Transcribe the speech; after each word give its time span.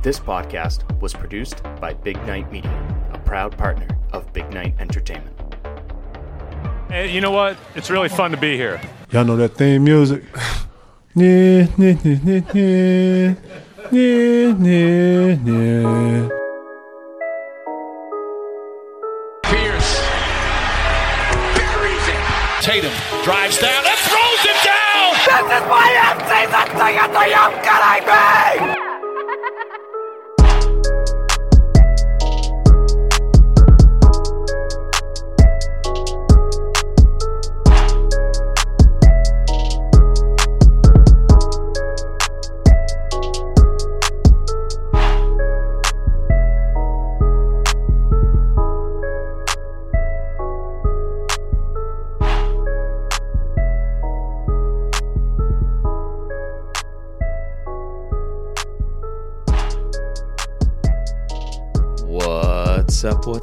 This 0.00 0.20
podcast 0.20 1.00
was 1.00 1.12
produced 1.12 1.62
by 1.80 1.92
Big 1.92 2.16
Night 2.24 2.50
Media, 2.52 2.70
a 3.12 3.18
proud 3.18 3.56
partner 3.58 3.88
of 4.12 4.32
Big 4.32 4.48
Night 4.52 4.74
Entertainment. 4.78 5.34
Hey, 6.88 7.12
you 7.12 7.20
know 7.20 7.32
what? 7.32 7.56
It's 7.74 7.90
really 7.90 8.08
fun 8.08 8.30
to 8.30 8.36
be 8.36 8.56
here. 8.56 8.80
Y'all 9.10 9.24
know 9.24 9.36
that 9.36 9.54
theme 9.56 9.84
music? 9.84 10.22
Yeah, 11.14 11.66
yeah, 11.76 11.96
yeah, 12.04 12.42
yeah, 12.54 13.34
yeah, 13.90 14.54
yeah, 14.62 15.34
yeah. 15.34 16.28
Pierce 19.42 20.00
buries 21.56 22.06
it. 22.06 22.62
Tatum 22.62 22.92
drives 23.24 23.58
down 23.58 23.82
and 23.84 23.98
throws 24.06 24.44
it 24.44 24.58
down. 24.62 25.14
This 25.26 25.42
is 25.58 25.64
my 25.66 25.90
MC, 26.06 26.46
the 26.46 26.78
thing 26.78 26.96
at 26.98 27.10
the 27.10 27.30
young 27.30 27.52
can 27.64 27.82
I 27.82 28.68
be? 28.76 28.77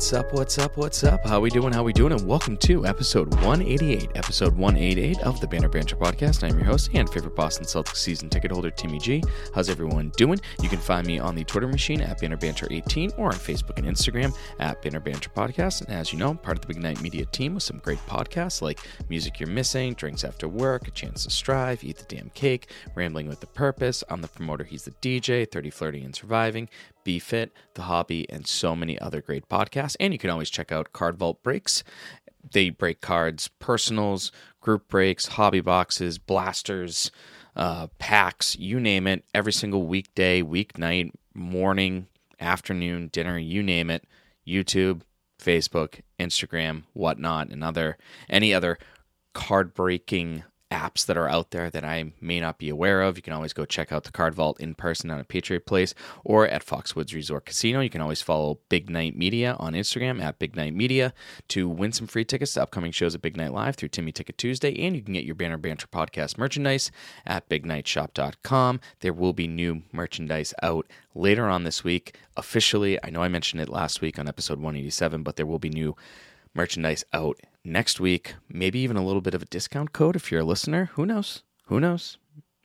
What's 0.05 0.13
up? 0.13 0.33
What's 0.33 0.57
up? 0.59 0.77
What's 0.77 1.03
up? 1.03 1.25
How 1.25 1.39
we 1.39 1.49
doing? 1.49 1.73
How 1.73 1.81
we 1.81 1.91
doing? 1.91 2.11
And 2.11 2.27
welcome 2.27 2.57
to 2.57 2.85
episode 2.85 3.33
188. 3.41 4.11
Episode 4.13 4.55
188 4.55 5.19
of 5.21 5.41
the 5.41 5.47
Banner 5.47 5.67
Banter 5.67 5.95
podcast. 5.95 6.43
I'm 6.43 6.59
your 6.59 6.67
host 6.67 6.91
and 6.93 7.09
favorite 7.09 7.35
Boston 7.35 7.65
Celtics 7.65 7.95
season 7.95 8.29
ticket 8.29 8.51
holder, 8.51 8.69
Timmy 8.69 8.99
G. 8.99 9.23
How's 9.55 9.67
everyone 9.67 10.11
doing? 10.15 10.39
You 10.61 10.69
can 10.69 10.77
find 10.77 11.07
me 11.07 11.17
on 11.17 11.33
the 11.33 11.43
Twitter 11.43 11.67
machine 11.67 12.01
at 12.01 12.21
Banner 12.21 12.37
Banter 12.37 12.67
18 12.69 13.13
or 13.17 13.29
on 13.29 13.33
Facebook 13.33 13.79
and 13.79 13.87
Instagram 13.87 14.31
at 14.59 14.79
Banner 14.83 14.99
Banter 14.99 15.31
Podcast. 15.31 15.81
And 15.81 15.89
as 15.89 16.13
you 16.13 16.19
know, 16.19 16.29
I'm 16.29 16.37
part 16.37 16.57
of 16.57 16.61
the 16.61 16.67
Big 16.67 16.83
Night 16.83 17.01
Media 17.01 17.25
team 17.25 17.55
with 17.55 17.63
some 17.63 17.79
great 17.79 17.97
podcasts 18.05 18.61
like 18.61 18.81
Music 19.09 19.39
You're 19.39 19.49
Missing, 19.49 19.95
Drinks 19.95 20.23
After 20.23 20.47
Work, 20.47 20.87
A 20.87 20.91
Chance 20.91 21.23
to 21.23 21.31
Strive, 21.31 21.83
Eat 21.83 21.97
the 21.97 22.15
Damn 22.15 22.29
Cake, 22.35 22.69
Rambling 22.93 23.27
with 23.27 23.39
the 23.39 23.47
Purpose. 23.47 24.03
I'm 24.07 24.21
the 24.21 24.27
promoter. 24.27 24.65
He's 24.65 24.83
the 24.83 24.91
DJ. 24.91 25.51
30 25.51 25.71
Flirting 25.71 26.05
and 26.05 26.15
Surviving. 26.15 26.69
Be 27.05 27.19
Fit, 27.19 27.53
The 27.75 27.83
Hobby, 27.83 28.29
and 28.29 28.45
so 28.45 28.75
many 28.75 28.99
other 28.99 29.21
great 29.21 29.47
podcasts. 29.47 29.95
And 30.01 30.11
you 30.11 30.19
can 30.19 30.29
always 30.29 30.49
check 30.49 30.73
out 30.73 30.91
Card 30.91 31.17
Vault 31.17 31.41
Breaks. 31.41 31.85
They 32.51 32.69
break 32.69 32.99
cards, 32.99 33.49
personals, 33.59 34.33
group 34.59 34.89
breaks, 34.89 35.27
hobby 35.27 35.61
boxes, 35.61 36.17
blasters, 36.17 37.11
uh, 37.55 37.87
packs, 37.97 38.57
you 38.57 38.81
name 38.81 39.07
it, 39.07 39.23
every 39.33 39.53
single 39.53 39.87
weekday, 39.87 40.41
weeknight, 40.41 41.11
morning, 41.33 42.07
afternoon, 42.39 43.07
dinner, 43.07 43.37
you 43.37 43.63
name 43.63 43.89
it. 43.89 44.03
YouTube, 44.45 45.01
Facebook, 45.39 46.01
Instagram, 46.19 46.83
whatnot, 46.93 47.49
and 47.49 47.63
other 47.63 47.97
any 48.29 48.53
other 48.53 48.77
card 49.33 49.73
breaking 49.73 50.43
apps 50.71 51.05
that 51.05 51.17
are 51.17 51.29
out 51.29 51.51
there 51.51 51.69
that 51.69 51.83
I 51.83 52.11
may 52.19 52.39
not 52.39 52.57
be 52.57 52.69
aware 52.69 53.01
of. 53.01 53.17
You 53.17 53.21
can 53.21 53.33
always 53.33 53.53
go 53.53 53.65
check 53.65 53.91
out 53.91 54.03
the 54.03 54.11
Card 54.11 54.33
Vault 54.33 54.59
in 54.59 54.73
person 54.73 55.11
on 55.11 55.19
a 55.19 55.23
Patriot 55.23 55.65
Place 55.65 55.93
or 56.23 56.47
at 56.47 56.65
Foxwoods 56.65 57.13
Resort 57.13 57.45
Casino. 57.45 57.81
You 57.81 57.89
can 57.89 58.01
always 58.01 58.21
follow 58.21 58.59
Big 58.69 58.89
Night 58.89 59.15
Media 59.15 59.55
on 59.59 59.73
Instagram 59.73 60.21
at 60.21 60.39
Big 60.39 60.55
Night 60.55 60.73
Media 60.73 61.13
to 61.49 61.69
win 61.69 61.91
some 61.91 62.07
free 62.07 62.25
tickets 62.25 62.53
to 62.53 62.63
upcoming 62.63 62.91
shows 62.91 63.13
at 63.15 63.21
Big 63.21 63.37
Night 63.37 63.53
Live 63.53 63.75
through 63.75 63.89
Timmy 63.89 64.11
Ticket 64.11 64.37
Tuesday. 64.37 64.75
And 64.85 64.95
you 64.95 65.01
can 65.01 65.13
get 65.13 65.23
your 65.23 65.35
Banner 65.35 65.57
Banter 65.57 65.87
podcast 65.87 66.37
merchandise 66.37 66.91
at 67.25 67.47
bignightshop.com. 67.47 68.79
There 69.01 69.13
will 69.13 69.33
be 69.33 69.47
new 69.47 69.83
merchandise 69.91 70.53
out 70.63 70.87
later 71.13 71.47
on 71.47 71.63
this 71.63 71.83
week. 71.83 72.17
Officially, 72.37 73.01
I 73.03 73.09
know 73.09 73.21
I 73.21 73.27
mentioned 73.27 73.61
it 73.61 73.69
last 73.69 74.01
week 74.01 74.17
on 74.19 74.27
episode 74.27 74.59
187, 74.59 75.23
but 75.23 75.35
there 75.35 75.45
will 75.45 75.59
be 75.59 75.69
new 75.69 75.95
merchandise 76.53 77.03
out 77.13 77.39
next 77.65 77.99
week. 77.99 78.35
Maybe 78.47 78.79
even 78.79 78.97
a 78.97 79.05
little 79.05 79.21
bit 79.21 79.33
of 79.33 79.41
a 79.41 79.47
discount 79.47 79.91
code 79.91 80.15
if 80.15 80.31
you're 80.31 80.41
a 80.41 80.45
listener. 80.45 80.91
Who 80.93 81.05
knows? 81.05 81.43
Who 81.65 81.79
knows? 81.79 82.17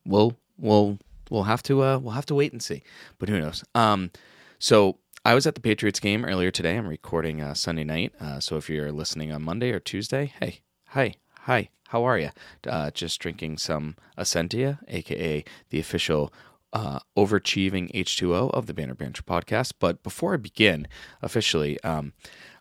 We'll 0.05 0.37
we'll 0.59 0.99
we'll 1.31 1.45
have 1.45 1.63
to 1.65 1.83
uh, 1.83 1.99
we'll 1.99 2.15
have 2.15 2.27
to 2.27 2.35
wait 2.35 2.53
and 2.53 2.63
see. 2.63 2.83
But 3.19 3.29
who 3.29 3.41
knows? 3.41 3.65
Um, 3.75 4.11
so 4.59 4.99
I 5.25 5.35
was 5.35 5.47
at 5.47 5.55
the 5.55 5.61
Patriots 5.61 6.01
game 6.01 6.25
earlier 6.25 6.51
today. 6.51 6.77
I'm 6.77 6.87
recording 6.87 7.41
uh, 7.41 7.55
Sunday 7.55 7.85
night. 7.85 8.13
Uh, 8.21 8.41
so 8.41 8.57
if 8.57 8.69
you're 8.69 8.93
listening 8.93 9.33
on 9.33 9.43
Monday 9.43 9.71
or 9.71 9.81
Tuesday, 9.81 10.33
hey, 10.41 10.61
hi, 10.89 11.15
hi, 11.41 11.71
how 11.89 12.05
are 12.05 12.19
you? 12.19 12.31
Uh, 12.67 12.91
just 12.91 13.21
drinking 13.21 13.59
some 13.59 13.97
Essentia, 14.19 14.81
aka 14.89 15.45
the 15.71 15.81
official 15.81 16.33
uh, 16.73 17.01
overachieving 17.17 17.93
H2O 17.93 18.51
of 18.53 18.67
the 18.67 18.75
Banner 18.75 18.95
Banter 18.95 19.23
podcast. 19.23 19.73
But 19.79 20.03
before 20.03 20.35
I 20.35 20.37
begin 20.37 20.87
officially, 21.23 21.81
um, 21.83 22.13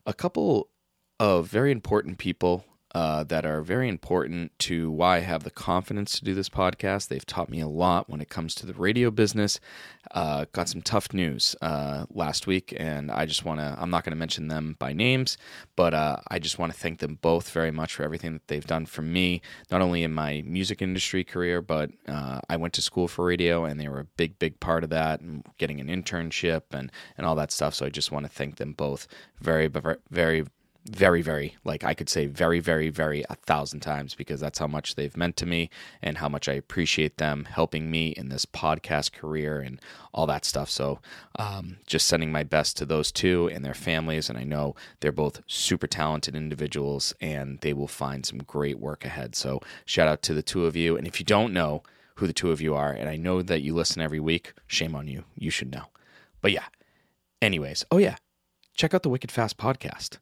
a 0.06 0.14
couple 0.14 0.70
of 1.20 1.48
very 1.48 1.72
important 1.72 2.18
people 2.18 2.66
uh, 2.96 3.24
that 3.24 3.46
are 3.46 3.62
very 3.62 3.88
important 3.88 4.52
to 4.58 4.90
why 4.90 5.18
I 5.18 5.20
have 5.20 5.44
the 5.44 5.52
confidence 5.52 6.18
to 6.18 6.26
do 6.26 6.34
this 6.34 6.50
podcast. 6.50 7.08
They've 7.08 7.26
taught 7.26 7.50
me 7.50 7.60
a 7.60 7.68
lot 7.68 8.10
when 8.10 8.20
it 8.20 8.30
comes 8.30 8.56
to 8.56 8.66
the 8.66 8.74
radio 8.74 9.12
business. 9.12 9.60
Uh, 10.12 10.46
got 10.54 10.70
some 10.70 10.82
tough 10.82 11.14
news 11.14 11.56
uh, 11.62 12.06
last 12.10 12.48
week, 12.48 12.74
and 12.76 13.12
I 13.12 13.28
just 13.28 13.46
want 13.46 13.60
to, 13.60 13.76
I'm 13.78 13.92
not 13.92 14.04
going 14.04 14.14
to 14.14 14.18
mention 14.18 14.48
them 14.48 14.76
by 14.80 14.94
names, 14.94 15.38
but 15.76 15.94
uh, 15.94 16.18
I 16.30 16.40
just 16.40 16.58
want 16.58 16.74
to 16.74 16.80
thank 16.80 16.98
them 16.98 17.20
both 17.22 17.52
very 17.52 17.70
much 17.70 17.94
for 17.94 18.02
everything 18.02 18.34
that 18.34 18.48
they've 18.48 18.66
done 18.66 18.88
for 18.88 19.04
me, 19.04 19.44
not 19.70 19.82
only 19.82 20.02
in 20.04 20.12
my 20.12 20.44
music 20.48 20.82
industry 20.82 21.24
career, 21.24 21.62
but 21.62 21.92
uh, 22.08 22.40
I 22.50 22.58
went 22.58 22.74
to 22.74 22.82
school 22.82 23.08
for 23.08 23.24
radio, 23.24 23.66
and 23.66 23.80
they 23.80 23.88
were 23.88 24.00
a 24.00 24.06
big, 24.06 24.40
big 24.40 24.60
part 24.60 24.84
of 24.84 24.90
that, 24.90 25.22
and 25.22 25.46
getting 25.60 25.80
an 25.80 25.90
internship 25.90 26.64
and, 26.72 26.92
and 27.18 27.28
all 27.28 27.36
that 27.36 27.52
stuff. 27.52 27.76
So 27.76 27.86
I 27.86 27.90
just 27.90 28.12
want 28.12 28.26
to 28.26 28.32
thank 28.32 28.56
them 28.56 28.74
both 28.74 29.08
very, 29.40 29.68
very, 30.10 30.46
very 30.90 31.22
very, 31.22 31.56
like 31.64 31.84
I 31.84 31.94
could 31.94 32.10
say 32.10 32.26
very, 32.26 32.60
very, 32.60 32.90
very 32.90 33.24
a 33.30 33.36
thousand 33.36 33.82
times 33.82 34.16
because 34.16 34.40
that's 34.40 34.60
how 34.60 34.68
much 34.68 34.96
they've 34.96 35.16
meant 35.16 35.38
to 35.38 35.46
me 35.46 35.70
and 36.02 36.18
how 36.18 36.28
much 36.28 36.50
I 36.50 36.54
appreciate 36.54 37.18
them 37.18 37.46
helping 37.46 37.92
me 37.92 38.10
in 38.10 38.30
this 38.30 38.46
podcast 38.46 39.14
career 39.14 39.60
and 39.60 39.80
all 40.14 40.26
that 40.28 40.46
stuff. 40.46 40.70
So, 40.70 41.00
um, 41.38 41.78
just 41.86 42.08
sending 42.08 42.32
my 42.32 42.44
best 42.44 42.78
to 42.78 42.86
those 42.86 43.12
two 43.12 43.50
and 43.54 43.64
their 43.64 43.74
families. 43.74 44.30
And 44.30 44.38
I 44.38 44.44
know 44.44 44.76
they're 45.00 45.12
both 45.12 45.42
super 45.48 45.88
talented 45.88 46.36
individuals 46.36 47.14
and 47.22 47.60
they 47.60 47.74
will 47.74 47.88
find 47.88 48.26
some 48.26 48.40
great 48.40 48.80
work 48.80 49.06
ahead. 49.06 49.36
So, 49.36 49.62
shout 49.86 50.08
out 50.08 50.22
to 50.24 50.34
the 50.34 50.44
two 50.44 50.66
of 50.66 50.76
you. 50.76 50.98
And 50.98 51.08
if 51.08 51.20
you 51.20 51.26
don't 51.26 51.54
know 51.54 51.84
who 52.16 52.28
the 52.28 52.34
two 52.34 52.52
of 52.52 52.62
you 52.62 52.76
are, 52.76 52.92
and 52.92 53.08
I 53.08 53.16
know 53.16 53.42
that 53.42 53.62
you 53.62 53.74
listen 53.74 54.02
every 54.02 54.20
week, 54.20 54.54
shame 54.68 54.96
on 54.96 55.08
you. 55.08 55.24
You 55.38 55.52
should 55.52 55.72
know. 55.72 55.86
But 56.42 56.52
yeah, 56.52 56.66
anyways, 57.42 57.86
oh 57.92 57.98
yeah, 57.98 58.16
check 58.74 58.94
out 58.94 59.04
the 59.04 59.10
Wicked 59.10 59.32
Fast 59.32 59.58
podcast 59.58 60.18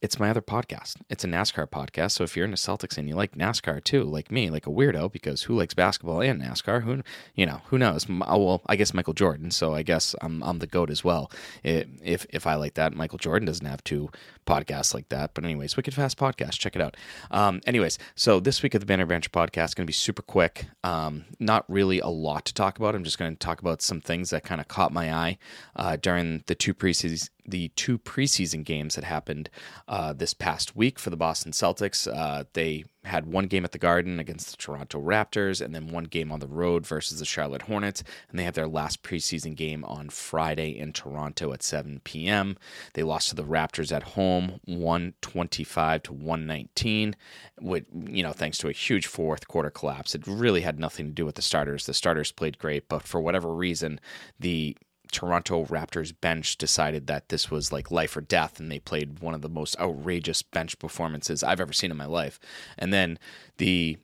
it's 0.00 0.20
my 0.20 0.30
other 0.30 0.40
podcast. 0.40 0.96
It's 1.10 1.24
a 1.24 1.26
NASCAR 1.26 1.66
podcast. 1.66 2.12
So 2.12 2.24
if 2.24 2.36
you're 2.36 2.44
into 2.44 2.56
Celtics 2.56 2.98
and 2.98 3.08
you 3.08 3.16
like 3.16 3.32
NASCAR 3.32 3.82
too, 3.82 4.04
like 4.04 4.30
me, 4.30 4.48
like 4.48 4.66
a 4.66 4.70
weirdo, 4.70 5.10
because 5.10 5.42
who 5.42 5.56
likes 5.56 5.74
basketball 5.74 6.20
and 6.20 6.40
NASCAR? 6.40 6.82
Who 6.82 7.02
you 7.34 7.46
know? 7.46 7.62
Who 7.66 7.78
knows? 7.78 8.06
Oh, 8.08 8.44
well, 8.44 8.62
I 8.66 8.76
guess 8.76 8.94
Michael 8.94 9.12
Jordan. 9.12 9.50
So 9.50 9.74
I 9.74 9.82
guess 9.82 10.14
I'm 10.20 10.42
I'm 10.42 10.60
the 10.60 10.66
goat 10.66 10.90
as 10.90 11.02
well. 11.02 11.30
If 11.64 12.26
if 12.30 12.46
I 12.46 12.54
like 12.54 12.74
that, 12.74 12.94
Michael 12.94 13.18
Jordan 13.18 13.46
doesn't 13.46 13.66
have 13.66 13.82
two 13.82 14.10
podcasts 14.46 14.94
like 14.94 15.08
that. 15.08 15.34
But 15.34 15.44
anyways, 15.44 15.76
Wicked 15.76 15.94
Fast 15.94 16.16
podcast. 16.16 16.52
Check 16.52 16.76
it 16.76 16.82
out. 16.82 16.96
Um, 17.30 17.60
anyways, 17.66 17.98
so 18.14 18.38
this 18.40 18.62
week 18.62 18.74
of 18.74 18.80
the 18.80 18.86
Banner 18.86 19.06
Banter 19.06 19.30
podcast 19.30 19.66
is 19.66 19.74
going 19.74 19.86
to 19.86 19.90
be 19.90 19.92
super 19.92 20.22
quick. 20.22 20.66
Um, 20.84 21.24
not 21.40 21.64
really 21.68 21.98
a 21.98 22.08
lot 22.08 22.44
to 22.46 22.54
talk 22.54 22.78
about. 22.78 22.94
I'm 22.94 23.04
just 23.04 23.18
going 23.18 23.32
to 23.32 23.38
talk 23.38 23.60
about 23.60 23.82
some 23.82 24.00
things 24.00 24.30
that 24.30 24.44
kind 24.44 24.60
of 24.60 24.68
caught 24.68 24.92
my 24.92 25.12
eye 25.12 25.38
uh, 25.74 25.96
during 25.96 26.44
the 26.46 26.54
two 26.54 26.72
preseason 26.72 27.28
the 27.48 27.68
two 27.76 27.98
preseason 27.98 28.64
games 28.64 28.94
that 28.94 29.04
happened 29.04 29.48
uh, 29.88 30.12
this 30.12 30.34
past 30.34 30.76
week 30.76 30.98
for 30.98 31.10
the 31.10 31.16
Boston 31.16 31.52
Celtics. 31.52 32.06
Uh, 32.06 32.44
they 32.52 32.84
had 33.04 33.26
one 33.26 33.46
game 33.46 33.64
at 33.64 33.72
the 33.72 33.78
Garden 33.78 34.20
against 34.20 34.50
the 34.50 34.56
Toronto 34.56 35.00
Raptors, 35.00 35.64
and 35.64 35.74
then 35.74 35.88
one 35.88 36.04
game 36.04 36.30
on 36.30 36.40
the 36.40 36.46
road 36.46 36.86
versus 36.86 37.18
the 37.18 37.24
Charlotte 37.24 37.62
Hornets. 37.62 38.04
And 38.28 38.38
they 38.38 38.44
have 38.44 38.54
their 38.54 38.68
last 38.68 39.02
preseason 39.02 39.56
game 39.56 39.84
on 39.84 40.10
Friday 40.10 40.78
in 40.78 40.92
Toronto 40.92 41.52
at 41.52 41.62
7 41.62 42.00
p.m. 42.04 42.58
They 42.94 43.02
lost 43.02 43.30
to 43.30 43.34
the 43.34 43.44
Raptors 43.44 43.90
at 43.90 44.02
home, 44.02 44.60
125 44.66 46.02
to 46.04 46.12
119. 46.12 47.16
With 47.60 47.84
you 48.08 48.22
know, 48.22 48.32
thanks 48.32 48.58
to 48.58 48.68
a 48.68 48.72
huge 48.72 49.06
fourth 49.06 49.48
quarter 49.48 49.70
collapse, 49.70 50.14
it 50.14 50.26
really 50.26 50.60
had 50.60 50.78
nothing 50.78 51.06
to 51.06 51.12
do 51.12 51.24
with 51.24 51.36
the 51.36 51.42
starters. 51.42 51.86
The 51.86 51.94
starters 51.94 52.30
played 52.30 52.58
great, 52.58 52.88
but 52.88 53.02
for 53.02 53.20
whatever 53.20 53.52
reason, 53.52 54.00
the 54.38 54.76
Toronto 55.10 55.64
Raptors 55.66 56.12
bench 56.18 56.56
decided 56.56 57.06
that 57.06 57.28
this 57.28 57.50
was 57.50 57.72
like 57.72 57.90
life 57.90 58.16
or 58.16 58.20
death, 58.20 58.60
and 58.60 58.70
they 58.70 58.78
played 58.78 59.20
one 59.20 59.34
of 59.34 59.42
the 59.42 59.48
most 59.48 59.78
outrageous 59.78 60.42
bench 60.42 60.78
performances 60.78 61.42
I've 61.42 61.60
ever 61.60 61.72
seen 61.72 61.90
in 61.90 61.96
my 61.96 62.06
life. 62.06 62.38
And 62.78 62.92
then 62.92 63.18
the 63.58 63.98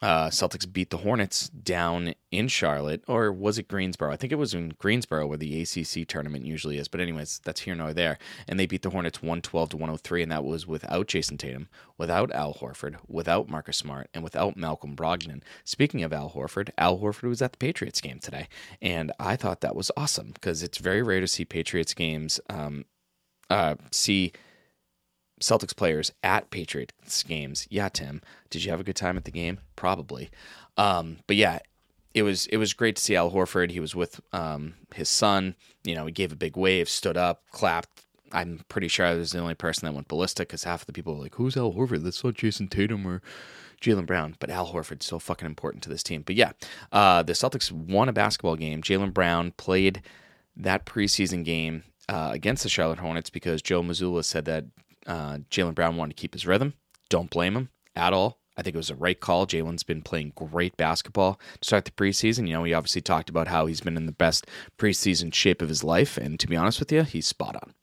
uh, 0.00 0.28
Celtics 0.28 0.70
beat 0.70 0.90
the 0.90 0.98
Hornets 0.98 1.48
down 1.48 2.14
in 2.30 2.46
Charlotte, 2.46 3.02
or 3.08 3.32
was 3.32 3.58
it 3.58 3.66
Greensboro? 3.66 4.12
I 4.12 4.16
think 4.16 4.32
it 4.32 4.36
was 4.36 4.54
in 4.54 4.74
Greensboro 4.78 5.26
where 5.26 5.38
the 5.38 5.60
ACC 5.60 6.06
tournament 6.06 6.44
usually 6.44 6.78
is. 6.78 6.86
But 6.86 7.00
anyways, 7.00 7.40
that's 7.44 7.62
here 7.62 7.74
nor 7.74 7.92
there. 7.92 8.18
And 8.46 8.60
they 8.60 8.66
beat 8.66 8.82
the 8.82 8.90
Hornets 8.90 9.22
112 9.22 9.70
to 9.70 9.76
103, 9.76 10.22
and 10.22 10.30
that 10.30 10.44
was 10.44 10.66
without 10.66 11.08
Jayson 11.08 11.36
Tatum, 11.36 11.68
without 11.96 12.30
Al 12.30 12.54
Horford, 12.54 12.96
without 13.08 13.48
Marcus 13.48 13.76
Smart, 13.76 14.08
and 14.14 14.22
without 14.22 14.56
Malcolm 14.56 14.94
Brogdon. 14.94 15.42
Speaking 15.64 16.04
of 16.04 16.12
Al 16.12 16.30
Horford, 16.30 16.70
Al 16.78 16.98
Horford 16.98 17.28
was 17.28 17.42
at 17.42 17.52
the 17.52 17.58
Patriots 17.58 18.00
game 18.00 18.20
today, 18.20 18.46
and 18.80 19.10
I 19.18 19.34
thought 19.34 19.62
that 19.62 19.76
was 19.76 19.90
awesome 19.96 20.30
because 20.32 20.62
it's 20.62 20.78
very 20.78 21.02
rare 21.02 21.20
to 21.20 21.26
see 21.26 21.44
Patriots 21.44 21.94
games, 21.94 22.40
um, 22.48 22.84
uh, 23.50 23.74
see 23.90 24.32
Celtics 25.40 25.76
players 25.76 26.12
at 26.22 26.50
Patriots 26.50 27.22
games. 27.22 27.66
Yeah, 27.70 27.88
Tim, 27.88 28.22
did 28.50 28.64
you 28.64 28.70
have 28.70 28.80
a 28.80 28.84
good 28.84 28.96
time 28.96 29.16
at 29.16 29.24
the 29.24 29.30
game? 29.30 29.60
Probably. 29.76 30.30
Um, 30.76 31.18
but 31.26 31.36
yeah, 31.36 31.58
it 32.14 32.22
was 32.22 32.46
it 32.46 32.56
was 32.56 32.72
great 32.72 32.96
to 32.96 33.02
see 33.02 33.16
Al 33.16 33.30
Horford. 33.30 33.70
He 33.70 33.80
was 33.80 33.94
with 33.94 34.20
um, 34.32 34.74
his 34.94 35.08
son. 35.08 35.54
You 35.84 35.94
know, 35.94 36.06
he 36.06 36.12
gave 36.12 36.32
a 36.32 36.36
big 36.36 36.56
wave, 36.56 36.88
stood 36.88 37.16
up, 37.16 37.42
clapped. 37.50 38.04
I'm 38.32 38.60
pretty 38.68 38.88
sure 38.88 39.06
I 39.06 39.14
was 39.14 39.32
the 39.32 39.38
only 39.38 39.54
person 39.54 39.86
that 39.86 39.94
went 39.94 40.08
ballistic 40.08 40.48
because 40.48 40.64
half 40.64 40.82
of 40.82 40.86
the 40.86 40.92
people 40.92 41.14
were 41.14 41.22
like, 41.22 41.36
"Who's 41.36 41.56
Al 41.56 41.72
Horford? 41.72 42.02
That's 42.02 42.22
not 42.22 42.34
Jayson 42.34 42.68
Tatum 42.68 43.06
or 43.06 43.22
Jaylen 43.80 44.06
Brown." 44.06 44.36
But 44.38 44.50
Al 44.50 44.72
Horford's 44.72 45.06
so 45.06 45.18
fucking 45.18 45.46
important 45.46 45.82
to 45.84 45.88
this 45.88 46.02
team. 46.02 46.22
But 46.22 46.36
yeah, 46.36 46.52
uh, 46.92 47.22
the 47.22 47.32
Celtics 47.32 47.72
won 47.72 48.08
a 48.08 48.12
basketball 48.12 48.56
game. 48.56 48.82
Jaylen 48.82 49.14
Brown 49.14 49.52
played 49.52 50.02
that 50.56 50.84
preseason 50.84 51.44
game 51.44 51.84
uh, 52.08 52.30
against 52.32 52.62
the 52.64 52.68
Charlotte 52.68 52.98
Hornets 52.98 53.30
because 53.30 53.62
Joe 53.62 53.82
Mazzulla 53.82 54.24
said 54.24 54.44
that 54.46 54.64
uh, 55.08 55.38
Jaylen 55.50 55.74
Brown 55.74 55.96
wanted 55.96 56.16
to 56.16 56.20
keep 56.20 56.34
his 56.34 56.46
rhythm. 56.46 56.74
Don't 57.08 57.30
blame 57.30 57.56
him 57.56 57.70
at 57.96 58.12
all. 58.12 58.38
I 58.58 58.62
think 58.62 58.74
it 58.74 58.78
was 58.78 58.90
a 58.90 58.96
right 58.96 59.18
call. 59.18 59.46
Jaylen's 59.46 59.84
been 59.84 60.02
playing 60.02 60.32
great 60.34 60.76
basketball 60.76 61.40
to 61.60 61.66
start 61.66 61.84
the 61.84 61.92
preseason. 61.92 62.48
You 62.48 62.54
know, 62.54 62.64
he 62.64 62.74
obviously 62.74 63.00
talked 63.00 63.30
about 63.30 63.46
how 63.46 63.66
he's 63.66 63.80
been 63.80 63.96
in 63.96 64.06
the 64.06 64.12
best 64.12 64.48
preseason 64.76 65.32
shape 65.32 65.62
of 65.62 65.68
his 65.68 65.84
life. 65.84 66.18
And 66.18 66.40
to 66.40 66.48
be 66.48 66.56
honest 66.56 66.80
with 66.80 66.90
you, 66.90 67.04
he's 67.04 67.26
spot 67.26 67.54
on. 67.54 67.74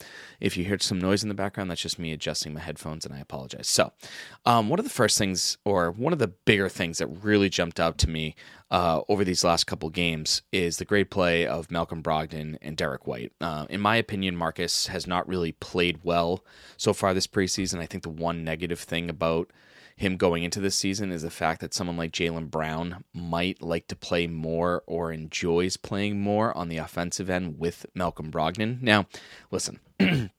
If 0.42 0.57
you 0.57 0.66
hear 0.66 0.77
some 0.80 1.00
noise 1.00 1.24
in 1.24 1.30
the 1.30 1.36
background, 1.36 1.72
that's 1.72 1.81
just 1.81 1.98
me 1.98 2.12
adjusting 2.12 2.54
my 2.54 2.60
headphones, 2.60 3.06
and 3.06 3.16
I 3.16 3.19
apologize. 3.19 3.68
So, 3.68 3.94
um, 4.45 4.68
one 4.68 4.80
of 4.80 4.86
the 4.86 4.92
first 4.92 5.18
things, 5.18 5.57
or 5.63 5.92
one 5.92 6.12
of 6.12 6.19
the 6.19 6.27
bigger 6.27 6.68
things 6.68 6.98
that 6.98 7.07
really 7.07 7.48
jumped 7.48 7.80
out 7.80 7.98
to 8.00 8.10
me 8.10 8.36
uh, 8.69 9.01
over 9.07 9.24
these 9.24 9.45
last 9.45 9.66
couple 9.66 9.89
games 9.89 10.42
is 10.51 10.75
the 10.77 10.86
great 10.86 11.10
play 11.10 11.48
of 11.48 11.72
Malcolm 11.72 12.04
Brogdon 12.04 12.57
and 12.62 12.75
Derrick 12.75 13.07
White. 13.07 13.31
Uh, 13.39 13.66
in 13.69 13.80
my 13.80 13.95
opinion, 13.95 14.36
Marcus 14.36 14.88
has 14.88 15.07
not 15.07 15.27
really 15.27 15.54
played 15.54 16.00
well 16.04 16.44
so 16.75 16.92
far 16.92 17.13
this 17.13 17.27
preseason. 17.27 17.80
I 17.80 17.86
think 17.86 18.04
the 18.04 18.10
one 18.10 18.44
negative 18.44 18.80
thing 18.80 19.10
about 19.10 19.51
him 19.97 20.18
going 20.18 20.44
into 20.44 20.59
this 20.59 20.75
season 20.75 21.12
is 21.12 21.21
the 21.21 21.30
fact 21.30 21.62
that 21.62 21.74
someone 21.74 21.97
like 21.97 22.12
Jaylen 22.12 22.51
Brown 22.51 23.03
might 23.13 23.62
like 23.62 23.88
to 23.88 23.95
play 23.95 24.27
more 24.27 24.83
or 24.86 25.12
enjoys 25.12 25.77
playing 25.77 26.19
more 26.19 26.56
on 26.57 26.68
the 26.68 26.77
offensive 26.77 27.30
end 27.30 27.57
with 27.59 27.86
Malcolm 27.95 28.31
Brogdon. 28.31 28.81
Now, 28.81 29.07
listen. 29.51 29.80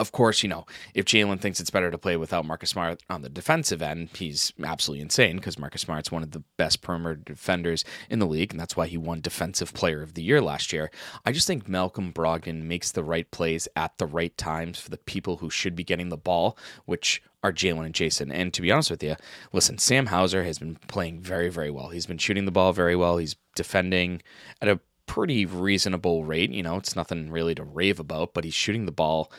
of 0.00 0.12
course, 0.12 0.42
you 0.42 0.48
know, 0.48 0.66
if 0.94 1.04
Jaylen 1.04 1.40
thinks 1.40 1.60
it's 1.60 1.70
better 1.70 1.90
to 1.90 1.98
play 1.98 2.16
without 2.16 2.44
Marcus 2.44 2.70
Smart 2.70 3.02
on 3.08 3.22
the 3.22 3.28
defensive 3.28 3.82
end, 3.82 4.10
he's 4.14 4.52
absolutely 4.62 5.02
insane 5.02 5.36
because 5.36 5.58
Marcus 5.58 5.82
Smart's 5.82 6.12
one 6.12 6.22
of 6.22 6.32
the 6.32 6.42
best 6.56 6.82
perimeter 6.82 7.16
defenders 7.16 7.84
in 8.10 8.18
the 8.18 8.26
league, 8.26 8.52
and 8.52 8.60
that's 8.60 8.76
why 8.76 8.86
he 8.86 8.96
won 8.96 9.20
Defensive 9.20 9.72
Player 9.72 10.02
of 10.02 10.14
the 10.14 10.22
Year 10.22 10.40
last 10.40 10.72
year. 10.72 10.90
I 11.24 11.32
just 11.32 11.46
think 11.46 11.68
Malcolm 11.68 12.12
Brogdon 12.12 12.62
makes 12.62 12.90
the 12.92 13.04
right 13.04 13.30
plays 13.30 13.68
at 13.76 13.98
the 13.98 14.06
right 14.06 14.36
times 14.36 14.78
for 14.78 14.90
the 14.90 14.98
people 14.98 15.38
who 15.38 15.50
should 15.50 15.76
be 15.76 15.84
getting 15.84 16.08
the 16.08 16.16
ball, 16.16 16.56
which 16.84 17.22
are 17.42 17.52
Jaylen 17.52 17.84
and 17.84 17.94
Jayson. 17.94 18.32
And 18.32 18.52
to 18.54 18.62
be 18.62 18.72
honest 18.72 18.90
with 18.90 19.02
you, 19.02 19.16
listen, 19.52 19.78
Sam 19.78 20.06
Hauser 20.06 20.44
has 20.44 20.58
been 20.58 20.76
playing 20.88 21.20
very, 21.20 21.50
very 21.50 21.70
well. 21.70 21.90
He's 21.90 22.06
been 22.06 22.18
shooting 22.18 22.46
the 22.46 22.50
ball 22.50 22.72
very 22.72 22.96
well. 22.96 23.18
He's 23.18 23.36
defending 23.54 24.22
at 24.62 24.68
a 24.68 24.80
pretty 25.06 25.44
reasonable 25.44 26.24
rate. 26.24 26.50
You 26.50 26.62
know, 26.62 26.76
it's 26.76 26.96
nothing 26.96 27.30
really 27.30 27.54
to 27.54 27.64
rave 27.64 28.00
about, 28.00 28.34
but 28.34 28.44
he's 28.44 28.54
shooting 28.54 28.86
the 28.86 28.92
ball 28.92 29.30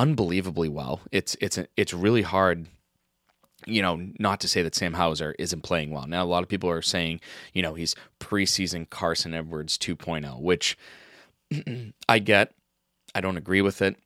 unbelievably 0.00 0.70
well. 0.70 1.00
It's 1.12 1.36
it's 1.40 1.58
it's 1.76 1.92
really 1.92 2.22
hard 2.22 2.66
you 3.66 3.82
know, 3.82 4.08
not 4.18 4.40
to 4.40 4.48
say 4.48 4.62
that 4.62 4.74
Sam 4.74 4.94
Hauser 4.94 5.34
isn't 5.38 5.60
playing 5.60 5.90
well. 5.90 6.06
Now, 6.06 6.24
a 6.24 6.26
lot 6.26 6.42
of 6.42 6.48
people 6.48 6.70
are 6.70 6.80
saying, 6.80 7.20
you 7.52 7.60
know, 7.60 7.74
he's 7.74 7.94
preseason 8.18 8.88
Carsen 8.88 9.34
Edwards 9.34 9.76
2.0, 9.76 10.40
which 10.40 10.78
I 12.08 12.20
get. 12.20 12.54
I 13.14 13.20
don't 13.20 13.36
agree 13.36 13.60
with 13.60 13.82
it. 13.82 13.96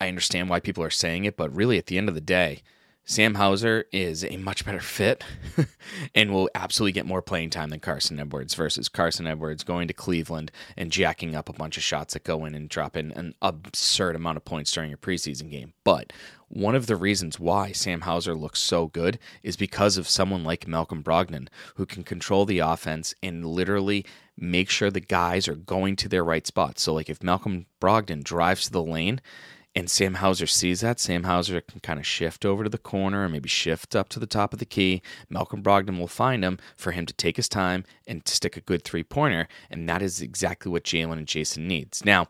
I 0.00 0.06
understand 0.06 0.48
why 0.48 0.60
people 0.60 0.84
are 0.84 0.90
saying 0.90 1.24
it, 1.24 1.36
but 1.36 1.52
really 1.52 1.78
at 1.78 1.86
the 1.86 1.98
end 1.98 2.08
of 2.08 2.14
the 2.14 2.20
day, 2.20 2.62
Sam 3.06 3.34
Hauser 3.34 3.84
is 3.92 4.24
a 4.24 4.38
much 4.38 4.64
better 4.64 4.80
fit 4.80 5.22
and 6.14 6.32
will 6.32 6.48
absolutely 6.54 6.92
get 6.92 7.04
more 7.04 7.20
playing 7.20 7.50
time 7.50 7.68
than 7.68 7.80
Carsen 7.80 8.18
Edwards 8.18 8.54
versus 8.54 8.88
Carsen 8.88 9.26
Edwards 9.26 9.62
going 9.62 9.88
to 9.88 9.94
Cleveland 9.94 10.50
and 10.74 10.90
jacking 10.90 11.34
up 11.34 11.50
a 11.50 11.52
bunch 11.52 11.76
of 11.76 11.82
shots 11.82 12.14
that 12.14 12.24
go 12.24 12.46
in 12.46 12.54
and 12.54 12.66
drop 12.66 12.96
in 12.96 13.12
an 13.12 13.34
absurd 13.42 14.16
amount 14.16 14.38
of 14.38 14.46
points 14.46 14.72
during 14.72 14.90
a 14.90 14.96
preseason 14.96 15.50
game. 15.50 15.74
But 15.84 16.14
one 16.48 16.74
of 16.74 16.86
the 16.86 16.96
reasons 16.96 17.38
why 17.38 17.72
Sam 17.72 18.02
Hauser 18.02 18.34
looks 18.34 18.60
so 18.60 18.86
good 18.86 19.18
is 19.42 19.56
because 19.58 19.98
of 19.98 20.08
someone 20.08 20.42
like 20.42 20.66
Malcolm 20.66 21.02
Brogdon 21.02 21.48
who 21.74 21.84
can 21.84 22.04
control 22.04 22.46
the 22.46 22.60
offense 22.60 23.14
and 23.22 23.44
literally 23.44 24.06
make 24.38 24.70
sure 24.70 24.90
the 24.90 25.00
guys 25.00 25.46
are 25.46 25.56
going 25.56 25.96
to 25.96 26.08
their 26.08 26.24
right 26.24 26.46
spots. 26.46 26.80
So 26.82 26.94
like 26.94 27.10
if 27.10 27.22
Malcolm 27.22 27.66
Brogdon 27.82 28.24
drives 28.24 28.64
to 28.64 28.72
the 28.72 28.82
lane, 28.82 29.20
and 29.74 29.90
Sam 29.90 30.14
Hauser 30.14 30.46
sees 30.46 30.80
that. 30.80 31.00
Sam 31.00 31.24
Hauser 31.24 31.60
can 31.60 31.80
kind 31.80 31.98
of 31.98 32.06
shift 32.06 32.44
over 32.44 32.62
to 32.62 32.70
the 32.70 32.78
corner 32.78 33.24
and 33.24 33.32
maybe 33.32 33.48
shift 33.48 33.96
up 33.96 34.08
to 34.10 34.20
the 34.20 34.26
top 34.26 34.52
of 34.52 34.60
the 34.60 34.64
key. 34.64 35.02
Malcolm 35.28 35.62
Brogdon 35.62 35.98
will 35.98 36.06
find 36.06 36.44
him 36.44 36.58
for 36.76 36.92
him 36.92 37.06
to 37.06 37.14
take 37.14 37.36
his 37.36 37.48
time 37.48 37.84
and 38.06 38.26
stick 38.28 38.56
a 38.56 38.60
good 38.60 38.84
three 38.84 39.02
pointer. 39.02 39.48
And 39.70 39.88
that 39.88 40.00
is 40.00 40.22
exactly 40.22 40.70
what 40.70 40.84
Jaylen 40.84 41.18
and 41.18 41.26
Jayson 41.26 41.66
needs. 41.66 42.04
Now, 42.04 42.28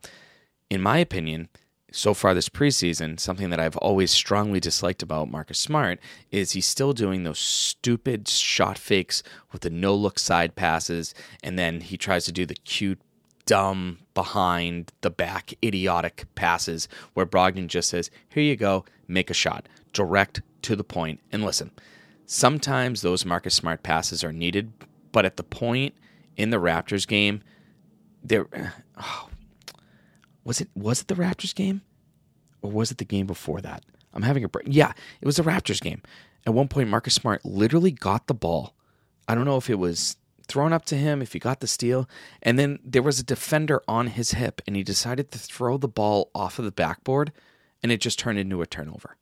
in 0.71 0.81
my 0.81 0.99
opinion, 0.99 1.51
so 1.93 2.15
far 2.15 2.35
this 2.35 2.49
preseason, 2.49 3.21
something 3.21 3.51
that 3.51 3.61
I've 3.61 3.77
always 3.77 4.11
strongly 4.11 4.59
disliked 4.59 5.03
about 5.03 5.31
Marcus 5.31 5.59
Smart 5.61 6.01
is 6.31 6.53
he's 6.53 6.67
still 6.67 6.93
doing 6.93 7.23
those 7.23 7.39
stupid 7.39 8.27
shot 8.27 8.79
fakes 8.79 9.23
with 9.53 9.61
the 9.61 9.71
no 9.71 9.95
look 9.95 10.19
side 10.19 10.57
passes, 10.57 11.15
and 11.43 11.57
then 11.59 11.83
he 11.83 11.97
tries 11.97 12.25
to 12.25 12.33
do 12.33 12.47
the 12.47 12.57
cute 12.57 13.01
dumb 13.47 13.99
behind 14.15 14.93
the 15.01 15.11
back 15.11 15.53
idiotic 15.63 16.27
passes 16.35 16.89
where 17.15 17.27
Brogdon 17.27 17.69
just 17.69 17.91
says, 17.91 18.11
"Here 18.29 18.43
you 18.43 18.57
go, 18.57 18.85
make 19.07 19.31
a 19.31 19.35
shot." 19.35 19.69
Direct 19.93 20.43
to 20.63 20.75
the 20.75 20.85
point. 20.85 21.21
And 21.31 21.45
listen, 21.45 21.71
sometimes 22.27 23.03
those 23.03 23.25
Marcus 23.25 23.55
Smart 23.55 23.83
passes 23.83 24.25
are 24.25 24.33
needed, 24.33 24.73
but 25.13 25.25
at 25.25 25.37
the 25.37 25.43
point 25.43 25.95
in 26.37 26.51
the 26.51 26.57
Raptors 26.57 27.07
game, 27.07 27.43
there 28.23 28.47
oh, 28.97 29.29
was 30.45 30.61
it 30.61 30.69
was 30.75 31.03
it 31.03 31.09
the 31.09 31.15
Raptors 31.15 31.55
game 31.55 31.83
or 32.63 32.71
was 32.71 32.91
it 32.91 32.99
the 32.99 33.05
game 33.05 33.27
before 33.27 33.61
that? 33.61 33.85
I'm 34.13 34.23
having 34.23 34.45
a 34.45 34.49
break. 34.49 34.67
Yeah, 34.69 34.93
it 35.21 35.27
was 35.27 35.37
the 35.37 35.43
Raptors 35.43 35.81
game. 35.81 36.03
At 36.47 36.55
one 36.55 36.69
point 36.69 36.89
Marcus 36.89 37.15
Smart 37.15 37.45
literally 37.45 37.91
got 37.91 38.27
the 38.27 38.35
ball. 38.35 38.75
I 39.27 39.35
don't 39.35 39.45
know 39.45 39.57
if 39.57 39.71
it 39.71 39.79
was 39.79 40.17
thrown 40.47 40.73
up 40.73 40.85
to 40.87 40.97
him 40.97 41.23
if 41.23 41.33
he 41.33 41.39
got 41.39 41.61
the 41.61 41.67
steal. 41.67 42.09
And 42.43 42.59
then 42.59 42.79
there 42.85 43.03
was 43.03 43.19
a 43.19 43.25
defender 43.25 43.83
on 43.89 44.09
his 44.09 44.33
hip, 44.33 44.61
and 44.67 44.77
he 44.77 44.83
decided 44.83 45.31
to 45.31 45.39
throw 45.39 45.77
the 45.77 45.89
ball 45.89 46.31
off 46.35 46.59
of 46.59 46.65
the 46.65 46.73
backboard, 46.73 47.33
and 47.83 47.91
it 47.91 48.01
just 48.01 48.19
turned 48.19 48.39
into 48.39 48.63
a 48.63 48.67
turnover. 48.67 49.17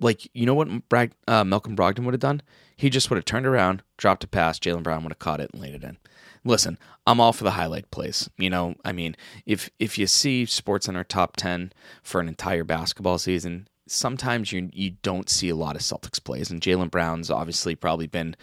Like, 0.00 0.28
you 0.34 0.44
know 0.46 0.54
what 0.54 0.88
Brag- 0.88 1.14
uh, 1.28 1.44
Malcolm 1.44 1.76
Brogdon 1.76 2.04
would 2.04 2.14
have 2.14 2.20
done? 2.20 2.42
He 2.76 2.90
just 2.90 3.08
would 3.08 3.16
have 3.16 3.24
turned 3.24 3.46
around, 3.46 3.82
dropped 3.96 4.24
a 4.24 4.28
pass, 4.28 4.58
Jaylen 4.58 4.82
Brown 4.82 5.04
would 5.04 5.12
have 5.12 5.18
caught 5.18 5.40
it 5.40 5.50
and 5.52 5.62
laid 5.62 5.74
it 5.74 5.84
in. 5.84 5.98
Listen, 6.44 6.78
I'm 7.06 7.20
all 7.20 7.32
for 7.32 7.44
the 7.44 7.52
highlight 7.52 7.90
plays. 7.90 8.28
You 8.36 8.50
know, 8.50 8.74
I 8.84 8.92
mean, 8.92 9.16
if 9.46 9.70
if 9.78 9.96
you 9.96 10.06
see 10.06 10.44
SportsCenter 10.44 11.06
top 11.06 11.36
ten 11.36 11.72
for 12.02 12.20
an 12.20 12.28
entire 12.28 12.64
basketball 12.64 13.18
season, 13.18 13.68
sometimes 13.86 14.52
you 14.52 14.68
you 14.72 14.90
don't 15.02 15.30
see 15.30 15.48
a 15.48 15.56
lot 15.56 15.76
of 15.76 15.82
Celtics 15.82 16.22
plays, 16.22 16.50
and 16.50 16.60
Jaylen 16.60 16.90
Brown's 16.90 17.30
obviously 17.30 17.74
probably 17.74 18.06
been 18.06 18.36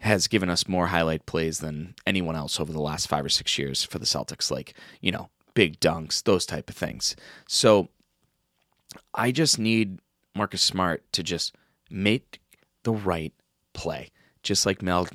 has 0.00 0.28
given 0.28 0.50
us 0.50 0.68
more 0.68 0.88
highlight 0.88 1.24
plays 1.26 1.60
than 1.60 1.94
anyone 2.06 2.36
else 2.36 2.60
over 2.60 2.72
the 2.72 2.80
last 2.80 3.08
five 3.08 3.24
or 3.24 3.30
six 3.30 3.58
years 3.58 3.82
for 3.84 3.98
the 3.98 4.04
Celtics, 4.04 4.50
like, 4.50 4.74
you 5.00 5.10
know, 5.10 5.30
big 5.54 5.80
dunks, 5.80 6.22
those 6.22 6.44
type 6.44 6.68
of 6.68 6.76
things. 6.76 7.16
So 7.48 7.88
I 9.14 9.30
just 9.30 9.58
need 9.58 10.00
Marcus 10.34 10.62
Smart 10.62 11.02
to 11.12 11.22
just 11.22 11.54
make 11.90 12.40
the 12.82 12.92
right 12.92 13.32
play, 13.72 14.10
just 14.42 14.66
like 14.66 14.82
Mel, 14.82 15.08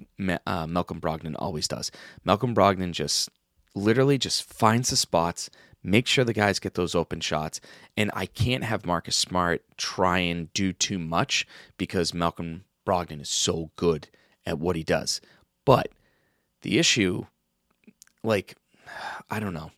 uh, 0.47 0.65
Malcolm 0.65 0.99
Brogdon 0.99 1.35
always 1.37 1.67
does. 1.67 1.91
Malcolm 2.23 2.55
Brogdon 2.55 2.91
just 2.91 3.29
literally 3.75 4.17
just 4.17 4.43
finds 4.43 4.89
the 4.89 4.95
spots, 4.95 5.49
make 5.83 6.07
sure 6.07 6.25
the 6.25 6.33
guys 6.33 6.59
get 6.59 6.73
those 6.73 6.95
open 6.95 7.19
shots, 7.19 7.61
and 7.95 8.09
I 8.13 8.25
can't 8.25 8.63
have 8.63 8.85
Marcus 8.85 9.15
Smart 9.15 9.61
try 9.77 10.19
and 10.19 10.51
do 10.53 10.73
too 10.73 10.97
much 10.97 11.45
because 11.77 12.13
Malcolm 12.13 12.63
Brogdon 12.87 13.21
is 13.21 13.29
so 13.29 13.71
good 13.75 14.09
at 14.45 14.59
what 14.59 14.75
he 14.75 14.83
does. 14.83 15.21
But 15.65 15.89
the 16.61 16.79
issue, 16.79 17.25
like, 18.23 18.55
I 19.29 19.39
don't 19.39 19.53
know. 19.53 19.71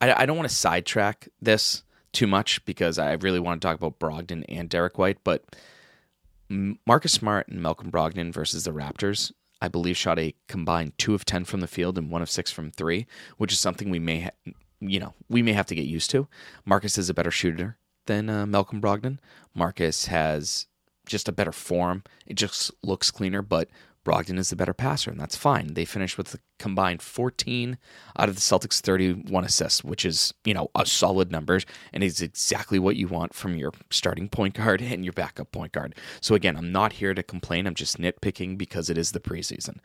I, 0.00 0.22
I 0.22 0.26
don't 0.26 0.36
want 0.36 0.48
to 0.48 0.54
sidetrack 0.54 1.28
this 1.40 1.82
too 2.12 2.26
much 2.26 2.64
because 2.64 2.98
I 2.98 3.12
really 3.12 3.40
want 3.40 3.60
to 3.60 3.66
talk 3.66 3.76
about 3.76 3.98
Brogdon 3.98 4.44
and 4.48 4.68
Derrick 4.68 4.98
White, 4.98 5.18
but 5.24 5.44
Marcus 6.48 7.12
Smart 7.12 7.48
and 7.48 7.62
Malcolm 7.62 7.90
Brogdon 7.90 8.32
versus 8.32 8.64
the 8.64 8.72
Raptors, 8.72 9.32
I 9.62 9.68
believe, 9.68 9.96
shot 9.96 10.18
a 10.18 10.34
combined 10.48 10.94
two 10.98 11.14
of 11.14 11.24
10 11.24 11.44
from 11.44 11.60
the 11.60 11.68
field 11.68 11.96
and 11.96 12.10
one 12.10 12.22
of 12.22 12.30
six 12.30 12.50
from 12.50 12.72
three, 12.72 13.06
which 13.36 13.52
is 13.52 13.60
something 13.60 13.88
we 13.88 14.00
may, 14.00 14.30
you 14.80 14.98
know, 14.98 15.14
we 15.28 15.42
may 15.42 15.52
have 15.52 15.66
to 15.66 15.74
get 15.74 15.86
used 15.86 16.10
to. 16.10 16.26
Marcus 16.64 16.98
is 16.98 17.08
a 17.08 17.14
better 17.14 17.30
shooter 17.30 17.76
than 18.06 18.28
uh, 18.28 18.46
Malcolm 18.46 18.80
Brogdon. 18.80 19.18
Marcus 19.54 20.06
has 20.06 20.66
just 21.06 21.28
a 21.28 21.32
better 21.32 21.52
form. 21.52 22.02
It 22.26 22.34
just 22.34 22.72
looks 22.82 23.10
cleaner, 23.10 23.42
but 23.42 23.68
Brogdon 24.04 24.38
is 24.38 24.50
the 24.50 24.56
better 24.56 24.72
passer, 24.72 25.10
and 25.10 25.20
that's 25.20 25.36
fine. 25.36 25.74
They 25.74 25.84
finished 25.84 26.16
with 26.16 26.34
a 26.34 26.38
combined 26.58 27.02
14 27.02 27.76
out 28.18 28.28
of 28.28 28.34
the 28.34 28.40
Celtics' 28.40 28.80
31 28.80 29.44
assists, 29.44 29.84
which 29.84 30.06
is, 30.06 30.32
you 30.44 30.54
know, 30.54 30.68
a 30.74 30.86
solid 30.86 31.30
number 31.30 31.60
and 31.92 32.02
is 32.02 32.22
exactly 32.22 32.78
what 32.78 32.96
you 32.96 33.08
want 33.08 33.34
from 33.34 33.56
your 33.56 33.72
starting 33.90 34.28
point 34.28 34.54
guard 34.54 34.80
and 34.82 35.04
your 35.04 35.12
backup 35.12 35.52
point 35.52 35.72
guard. 35.72 35.94
So 36.20 36.34
again, 36.34 36.56
I'm 36.56 36.72
not 36.72 36.94
here 36.94 37.12
to 37.12 37.22
complain. 37.22 37.66
I'm 37.66 37.74
just 37.74 37.98
nitpicking 37.98 38.56
because 38.56 38.88
it 38.88 38.96
is 38.96 39.12
the 39.12 39.20
preseason. 39.20 39.78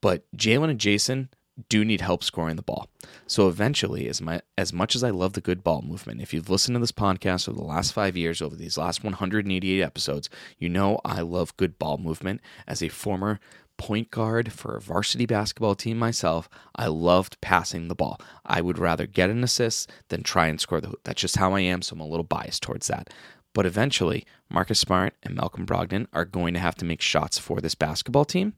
But 0.00 0.24
Jaylen 0.36 0.70
and 0.70 0.80
Jayson 0.80 1.28
do 1.68 1.84
need 1.84 2.00
help 2.00 2.24
scoring 2.24 2.56
the 2.56 2.62
ball. 2.62 2.88
So 3.26 3.48
eventually, 3.48 4.08
as 4.08 4.20
my 4.20 4.40
as 4.56 4.72
much 4.72 4.94
as 4.94 5.04
I 5.04 5.10
love 5.10 5.32
the 5.32 5.40
good 5.40 5.62
ball 5.62 5.82
movement, 5.82 6.20
if 6.20 6.32
you've 6.32 6.50
listened 6.50 6.74
to 6.74 6.80
this 6.80 6.92
podcast 6.92 7.48
over 7.48 7.58
the 7.58 7.64
last 7.64 7.92
five 7.92 8.16
years, 8.16 8.40
over 8.40 8.56
these 8.56 8.78
last 8.78 9.04
188 9.04 9.82
episodes, 9.82 10.28
you 10.58 10.68
know 10.68 11.00
I 11.04 11.20
love 11.20 11.56
good 11.56 11.78
ball 11.78 11.98
movement. 11.98 12.40
As 12.66 12.82
a 12.82 12.88
former 12.88 13.40
point 13.76 14.10
guard 14.10 14.52
for 14.52 14.76
a 14.76 14.80
varsity 14.80 15.26
basketball 15.26 15.74
team 15.74 15.98
myself, 15.98 16.48
I 16.76 16.86
loved 16.86 17.40
passing 17.40 17.88
the 17.88 17.94
ball. 17.94 18.20
I 18.46 18.60
would 18.60 18.78
rather 18.78 19.06
get 19.06 19.30
an 19.30 19.42
assist 19.42 19.90
than 20.08 20.22
try 20.22 20.46
and 20.46 20.60
score 20.60 20.80
the 20.80 20.88
hoop. 20.88 21.00
That's 21.04 21.20
just 21.20 21.36
how 21.36 21.54
I 21.54 21.60
am, 21.60 21.82
so 21.82 21.94
I'm 21.94 22.00
a 22.00 22.06
little 22.06 22.24
biased 22.24 22.62
towards 22.62 22.86
that. 22.88 23.10
But 23.54 23.66
eventually, 23.66 24.24
Marcus 24.48 24.78
Smart 24.78 25.14
and 25.22 25.34
Malcolm 25.34 25.66
Brogdon 25.66 26.06
are 26.12 26.24
going 26.24 26.54
to 26.54 26.60
have 26.60 26.74
to 26.76 26.84
make 26.84 27.02
shots 27.02 27.38
for 27.38 27.60
this 27.60 27.74
basketball 27.74 28.24
team. 28.24 28.54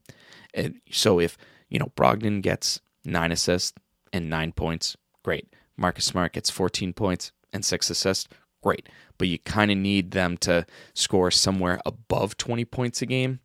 And 0.53 0.75
so 0.91 1.19
if, 1.19 1.37
you 1.69 1.79
know, 1.79 1.91
Brogdon 1.97 2.41
gets 2.41 2.79
nine 3.05 3.31
assists 3.31 3.73
and 4.11 4.29
nine 4.29 4.51
points, 4.51 4.95
great. 5.23 5.53
Marcus 5.77 6.05
Smart 6.05 6.33
gets 6.33 6.49
14 6.49 6.93
points 6.93 7.31
and 7.51 7.63
six 7.63 7.89
assists, 7.89 8.27
great. 8.61 8.87
But 9.17 9.27
you 9.27 9.39
kind 9.39 9.71
of 9.71 9.77
need 9.77 10.11
them 10.11 10.37
to 10.39 10.65
score 10.93 11.31
somewhere 11.31 11.79
above 11.85 12.37
20 12.37 12.65
points 12.65 13.01
a 13.01 13.05
game 13.05 13.39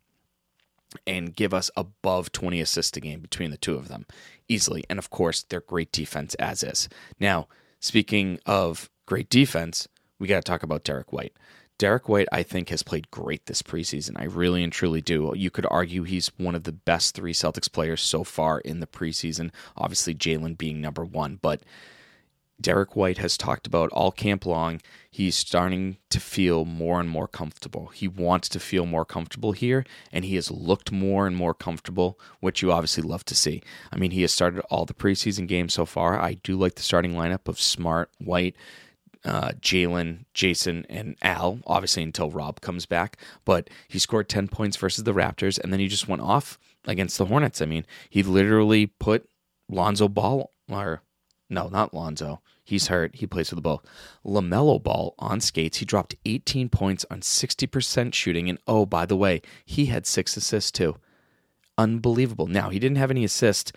and 1.07 1.35
give 1.35 1.53
us 1.53 1.71
above 1.77 2.31
20 2.31 2.59
assists 2.59 2.97
a 2.97 3.01
game 3.01 3.21
between 3.21 3.51
the 3.51 3.57
two 3.57 3.75
of 3.75 3.87
them 3.87 4.05
easily. 4.47 4.83
And 4.89 4.99
of 4.99 5.09
course, 5.09 5.43
they're 5.43 5.61
great 5.61 5.91
defense 5.91 6.35
as 6.35 6.63
is. 6.63 6.89
Now, 7.19 7.47
speaking 7.79 8.39
of 8.45 8.89
great 9.05 9.29
defense, 9.29 9.87
we 10.19 10.27
got 10.27 10.37
to 10.37 10.41
talk 10.49 10.63
about 10.63 10.83
Derrick 10.83 11.11
White. 11.11 11.33
Derrick 11.81 12.07
White, 12.07 12.27
I 12.31 12.43
think, 12.43 12.69
has 12.69 12.83
played 12.83 13.09
great 13.09 13.47
this 13.47 13.63
preseason. 13.63 14.11
I 14.15 14.25
really 14.25 14.63
and 14.63 14.71
truly 14.71 15.01
do. 15.01 15.33
You 15.35 15.49
could 15.49 15.65
argue 15.71 16.03
he's 16.03 16.27
one 16.37 16.53
of 16.53 16.63
the 16.63 16.71
best 16.71 17.15
three 17.15 17.33
Celtics 17.33 17.71
players 17.71 18.03
so 18.03 18.23
far 18.23 18.59
in 18.59 18.81
the 18.81 18.85
preseason. 18.85 19.49
Obviously, 19.75 20.13
Jaylen 20.13 20.55
being 20.55 20.79
number 20.79 21.03
one, 21.03 21.39
but 21.41 21.63
Derrick 22.61 22.95
White 22.95 23.17
has 23.17 23.35
talked 23.35 23.65
about 23.65 23.89
all 23.93 24.11
camp 24.11 24.45
long. 24.45 24.79
He's 25.09 25.35
starting 25.35 25.97
to 26.11 26.19
feel 26.19 26.65
more 26.65 26.99
and 26.99 27.09
more 27.09 27.27
comfortable. 27.27 27.87
He 27.87 28.07
wants 28.07 28.47
to 28.49 28.59
feel 28.59 28.85
more 28.85 29.03
comfortable 29.03 29.53
here, 29.53 29.83
and 30.11 30.23
he 30.23 30.35
has 30.35 30.51
looked 30.51 30.91
more 30.91 31.25
and 31.25 31.35
more 31.35 31.55
comfortable, 31.55 32.19
which 32.41 32.61
you 32.61 32.71
obviously 32.71 33.01
love 33.01 33.25
to 33.25 33.33
see. 33.33 33.63
I 33.91 33.97
mean, 33.97 34.11
he 34.11 34.21
has 34.21 34.31
started 34.31 34.61
all 34.69 34.85
the 34.85 34.93
preseason 34.93 35.47
games 35.47 35.73
so 35.73 35.87
far. 35.87 36.21
I 36.21 36.35
do 36.35 36.55
like 36.55 36.75
the 36.75 36.83
starting 36.83 37.13
lineup 37.13 37.47
of 37.47 37.59
Smart, 37.59 38.11
White, 38.19 38.55
uh, 39.25 39.51
Jaylen, 39.61 40.25
Jayson, 40.33 40.85
and 40.89 41.15
Al, 41.21 41.59
obviously 41.65 42.03
until 42.03 42.31
Rob 42.31 42.61
comes 42.61 42.85
back. 42.85 43.17
But 43.45 43.69
he 43.87 43.99
scored 43.99 44.29
10 44.29 44.47
points 44.47 44.77
versus 44.77 45.03
the 45.03 45.13
Raptors, 45.13 45.59
and 45.59 45.71
then 45.71 45.79
he 45.79 45.87
just 45.87 46.07
went 46.07 46.21
off 46.21 46.57
against 46.85 47.17
the 47.17 47.25
Hornets. 47.25 47.61
I 47.61 47.65
mean, 47.65 47.85
he 48.09 48.23
literally 48.23 48.87
put 48.87 49.29
Lonzo 49.69 50.07
Ball, 50.07 50.51
or 50.69 51.01
no, 51.49 51.67
not 51.67 51.93
Lonzo. 51.93 52.41
He's 52.63 52.87
hurt. 52.87 53.15
He 53.15 53.27
plays 53.27 53.49
for 53.49 53.55
the 53.55 53.61
Bull. 53.61 53.83
LaMelo 54.25 54.81
Ball 54.81 55.13
on 55.19 55.41
skates. 55.41 55.79
He 55.79 55.85
dropped 55.85 56.15
18 56.25 56.69
points 56.69 57.05
on 57.11 57.19
60% 57.19 58.13
shooting. 58.13 58.49
And 58.49 58.59
oh, 58.67 58.85
by 58.85 59.05
the 59.05 59.17
way, 59.17 59.41
he 59.65 59.87
had 59.87 60.05
six 60.05 60.37
assists 60.37 60.71
too. 60.71 60.95
Unbelievable. 61.77 62.47
Now, 62.47 62.69
he 62.69 62.79
didn't 62.79 62.97
have 62.97 63.11
any 63.11 63.23
assists 63.23 63.73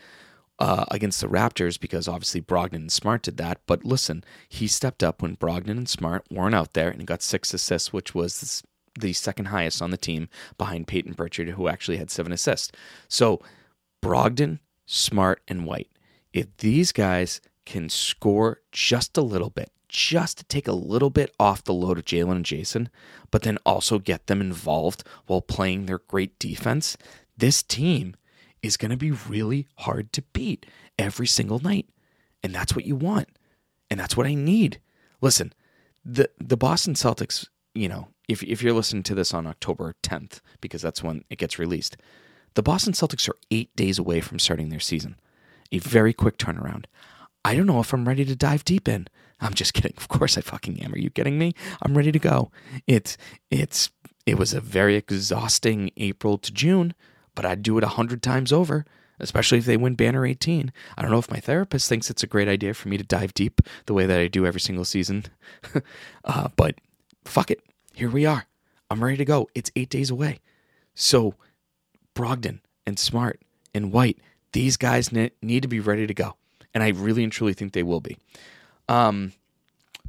uh, 0.58 0.84
against 0.90 1.20
the 1.20 1.28
Raptors 1.28 1.78
because 1.78 2.08
obviously 2.08 2.40
Brogdon 2.40 2.74
and 2.74 2.92
Smart 2.92 3.22
did 3.22 3.36
that. 3.38 3.60
But 3.66 3.84
listen, 3.84 4.24
he 4.48 4.66
stepped 4.66 5.02
up 5.02 5.22
when 5.22 5.36
Brogdon 5.36 5.70
and 5.70 5.88
Smart 5.88 6.24
weren't 6.30 6.54
out 6.54 6.74
there 6.74 6.90
and 6.90 7.06
got 7.06 7.22
six 7.22 7.52
assists, 7.52 7.92
which 7.92 8.14
was 8.14 8.62
the 8.98 9.12
second 9.12 9.46
highest 9.46 9.82
on 9.82 9.90
the 9.90 9.96
team 9.96 10.28
behind 10.56 10.86
Payton 10.86 11.14
Pritchard, 11.14 11.50
who 11.50 11.68
actually 11.68 11.96
had 11.96 12.10
seven 12.10 12.32
assists. 12.32 12.70
So 13.08 13.40
Brogdon, 14.02 14.60
Smart, 14.86 15.42
and 15.48 15.66
White. 15.66 15.90
If 16.32 16.56
these 16.58 16.92
guys 16.92 17.40
can 17.64 17.88
score 17.88 18.60
just 18.70 19.16
a 19.16 19.22
little 19.22 19.50
bit, 19.50 19.70
just 19.88 20.38
to 20.38 20.44
take 20.44 20.68
a 20.68 20.72
little 20.72 21.10
bit 21.10 21.34
off 21.38 21.64
the 21.64 21.72
load 21.72 21.98
of 21.98 22.04
Jaylen 22.04 22.32
and 22.32 22.44
Jayson, 22.44 22.88
but 23.30 23.42
then 23.42 23.58
also 23.64 23.98
get 23.98 24.26
them 24.26 24.40
involved 24.40 25.04
while 25.26 25.40
playing 25.40 25.86
their 25.86 26.00
great 26.00 26.38
defense, 26.38 26.96
this 27.36 27.62
team 27.62 28.14
is 28.64 28.76
going 28.76 28.90
to 28.90 28.96
be 28.96 29.10
really 29.10 29.68
hard 29.76 30.12
to 30.14 30.22
beat 30.32 30.66
every 30.98 31.26
single 31.26 31.58
night. 31.58 31.86
And 32.42 32.54
that's 32.54 32.74
what 32.74 32.86
you 32.86 32.96
want. 32.96 33.28
And 33.90 34.00
that's 34.00 34.16
what 34.16 34.26
I 34.26 34.34
need. 34.34 34.80
Listen, 35.20 35.52
the 36.04 36.30
the 36.38 36.56
Boston 36.56 36.94
Celtics, 36.94 37.46
you 37.74 37.88
know, 37.88 38.08
if 38.28 38.42
if 38.42 38.62
you're 38.62 38.72
listening 38.72 39.02
to 39.04 39.14
this 39.14 39.34
on 39.34 39.46
October 39.46 39.94
10th 40.02 40.40
because 40.60 40.82
that's 40.82 41.02
when 41.02 41.24
it 41.30 41.38
gets 41.38 41.58
released, 41.58 41.96
the 42.54 42.62
Boston 42.62 42.92
Celtics 42.92 43.28
are 43.28 43.36
8 43.50 43.74
days 43.76 43.98
away 43.98 44.20
from 44.20 44.38
starting 44.38 44.70
their 44.70 44.80
season. 44.80 45.16
A 45.72 45.78
very 45.78 46.12
quick 46.12 46.38
turnaround. 46.38 46.86
I 47.44 47.54
don't 47.54 47.66
know 47.66 47.80
if 47.80 47.92
I'm 47.92 48.08
ready 48.08 48.24
to 48.24 48.36
dive 48.36 48.64
deep 48.64 48.88
in. 48.88 49.08
I'm 49.40 49.54
just 49.54 49.74
kidding. 49.74 49.94
Of 49.96 50.08
course 50.08 50.38
I 50.38 50.40
fucking 50.40 50.82
am. 50.82 50.92
Are 50.94 50.98
you 50.98 51.10
kidding 51.10 51.38
me? 51.38 51.54
I'm 51.82 51.96
ready 51.96 52.12
to 52.12 52.18
go. 52.18 52.50
It's 52.86 53.16
it's 53.50 53.90
it 54.26 54.38
was 54.38 54.54
a 54.54 54.60
very 54.60 54.96
exhausting 54.96 55.90
April 55.98 56.38
to 56.38 56.52
June, 56.52 56.94
but 57.34 57.44
I'd 57.44 57.62
do 57.62 57.78
it 57.78 57.84
a 57.84 57.88
hundred 57.88 58.22
times 58.22 58.52
over, 58.52 58.84
especially 59.20 59.58
if 59.58 59.64
they 59.64 59.76
win 59.76 59.94
Banner 59.94 60.26
18. 60.26 60.72
I 60.96 61.02
don't 61.02 61.10
know 61.10 61.18
if 61.18 61.30
my 61.30 61.40
therapist 61.40 61.88
thinks 61.88 62.10
it's 62.10 62.22
a 62.22 62.28
great 62.28 62.48
idea 62.48 62.74
for 62.74 62.88
me 62.88 62.96
to 62.96 63.04
dive 63.04 63.34
deep 63.34 63.60
the 63.86 63.94
way 63.94 64.06
that 64.06 64.20
I 64.20 64.28
do 64.28 64.46
every 64.46 64.60
single 64.60 64.84
season, 64.84 65.24
uh, 66.24 66.48
but 66.56 66.76
fuck 67.24 67.50
it. 67.50 67.60
Here 67.94 68.10
we 68.10 68.26
are. 68.26 68.46
I'm 68.90 69.02
ready 69.02 69.16
to 69.16 69.24
go. 69.24 69.48
It's 69.54 69.70
eight 69.76 69.90
days 69.90 70.10
away. 70.10 70.40
So 70.94 71.34
Brogdon 72.14 72.60
and 72.86 72.98
Smart 72.98 73.40
and 73.74 73.92
White, 73.92 74.18
these 74.52 74.76
guys 74.76 75.10
need 75.12 75.62
to 75.62 75.68
be 75.68 75.80
ready 75.80 76.06
to 76.06 76.14
go 76.14 76.36
and 76.74 76.82
I 76.82 76.88
really 76.88 77.22
and 77.22 77.32
truly 77.32 77.54
think 77.54 77.72
they 77.72 77.82
will 77.82 78.00
be. 78.00 78.18
Um, 78.88 79.32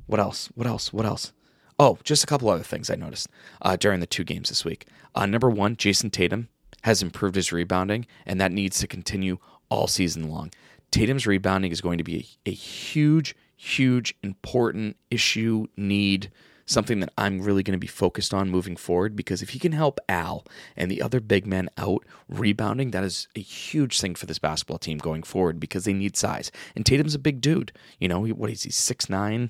what 0.07 0.19
else? 0.19 0.49
What 0.55 0.67
else? 0.67 0.91
What 0.91 1.05
else? 1.05 1.31
Oh, 1.77 1.99
just 2.03 2.23
a 2.23 2.27
couple 2.27 2.49
other 2.49 2.63
things 2.63 2.89
I 2.89 2.95
noticed 2.95 3.27
uh, 3.61 3.75
during 3.75 3.99
the 3.99 4.07
two 4.07 4.23
games 4.23 4.49
this 4.49 4.65
week. 4.65 4.87
Uh, 5.13 5.25
number 5.25 5.49
one, 5.49 5.75
Jayson 5.75 6.09
Tatum 6.09 6.49
has 6.85 7.01
improved 7.01 7.35
his 7.35 7.51
rebounding, 7.51 8.05
and 8.27 8.39
that 8.39 8.51
needs 8.51 8.77
to 8.77 8.85
continue 8.85 9.39
all 9.69 9.87
season 9.87 10.29
long. 10.29 10.51
Tatum's 10.91 11.25
rebounding 11.25 11.71
is 11.71 11.81
going 11.81 11.97
to 11.97 12.03
be 12.03 12.37
a, 12.45 12.51
a 12.51 12.53
huge, 12.53 13.35
huge, 13.57 14.13
important 14.21 14.95
issue, 15.09 15.65
need 15.75 16.31
something 16.67 16.99
that 16.99 17.11
I'm 17.17 17.41
really 17.41 17.63
going 17.63 17.73
to 17.73 17.79
be 17.79 17.87
focused 17.87 18.35
on 18.35 18.51
moving 18.51 18.75
forward 18.75 19.15
because 19.15 19.41
if 19.41 19.49
he 19.49 19.57
can 19.57 19.71
help 19.71 19.99
Al 20.07 20.45
and 20.77 20.91
the 20.91 21.01
other 21.01 21.19
big 21.19 21.47
men 21.47 21.69
out 21.75 22.05
rebounding, 22.29 22.91
that 22.91 23.03
is 23.03 23.27
a 23.35 23.39
huge 23.39 23.99
thing 23.99 24.13
for 24.13 24.27
this 24.27 24.37
basketball 24.37 24.77
team 24.77 24.99
going 24.99 25.23
forward 25.23 25.59
because 25.59 25.85
they 25.85 25.93
need 25.93 26.15
size. 26.15 26.51
And 26.75 26.85
Tatum's 26.85 27.15
a 27.15 27.19
big 27.19 27.41
dude. 27.41 27.71
You 27.99 28.07
know, 28.07 28.27
what 28.27 28.51
is 28.51 28.61
he, 28.61 28.69
six 28.69 29.09
nine, 29.09 29.49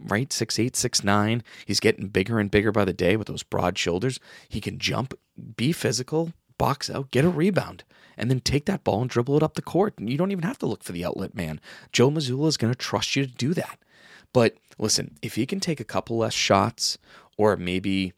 right? 0.00 0.32
Six 0.32 0.58
eight, 0.58 0.74
six 0.74 1.04
nine. 1.04 1.44
He's 1.64 1.78
getting 1.78 2.08
bigger 2.08 2.40
and 2.40 2.50
bigger 2.50 2.72
by 2.72 2.84
the 2.84 2.92
day 2.92 3.16
with 3.16 3.28
those 3.28 3.44
broad 3.44 3.78
shoulders. 3.78 4.18
He 4.48 4.60
can 4.60 4.80
jump, 4.80 5.14
be 5.56 5.70
physical, 5.70 6.32
box 6.58 6.90
out, 6.90 7.10
get 7.10 7.24
a 7.24 7.30
rebound, 7.30 7.84
and 8.16 8.30
then 8.30 8.40
take 8.40 8.66
that 8.66 8.84
ball 8.84 9.00
and 9.00 9.10
dribble 9.10 9.36
it 9.36 9.42
up 9.42 9.54
the 9.54 9.62
court. 9.62 9.94
And 9.98 10.10
you 10.10 10.16
don't 10.16 10.32
even 10.32 10.44
have 10.44 10.58
to 10.58 10.66
look 10.66 10.82
for 10.82 10.92
the 10.92 11.04
outlet 11.04 11.34
man. 11.34 11.60
Joe 11.92 12.10
Mazzulla 12.10 12.48
is 12.48 12.56
going 12.56 12.72
to 12.72 12.78
trust 12.78 13.16
you 13.16 13.26
to 13.26 13.32
do 13.32 13.54
that. 13.54 13.78
But 14.32 14.56
listen, 14.78 15.16
if 15.22 15.34
he 15.34 15.46
can 15.46 15.60
take 15.60 15.80
a 15.80 15.84
couple 15.84 16.18
less 16.18 16.34
shots 16.34 16.98
or 17.36 17.56
maybe 17.56 18.12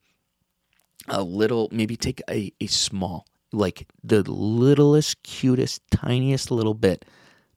a 1.09 1.23
little, 1.23 1.69
maybe 1.73 1.97
take 1.97 2.23
a, 2.31 2.53
a 2.61 2.67
small, 2.67 3.26
like 3.53 3.88
the 4.03 4.23
littlest, 4.23 5.23
cutest, 5.23 5.83
tiniest 5.91 6.50
little 6.50 6.75
bit 6.75 7.05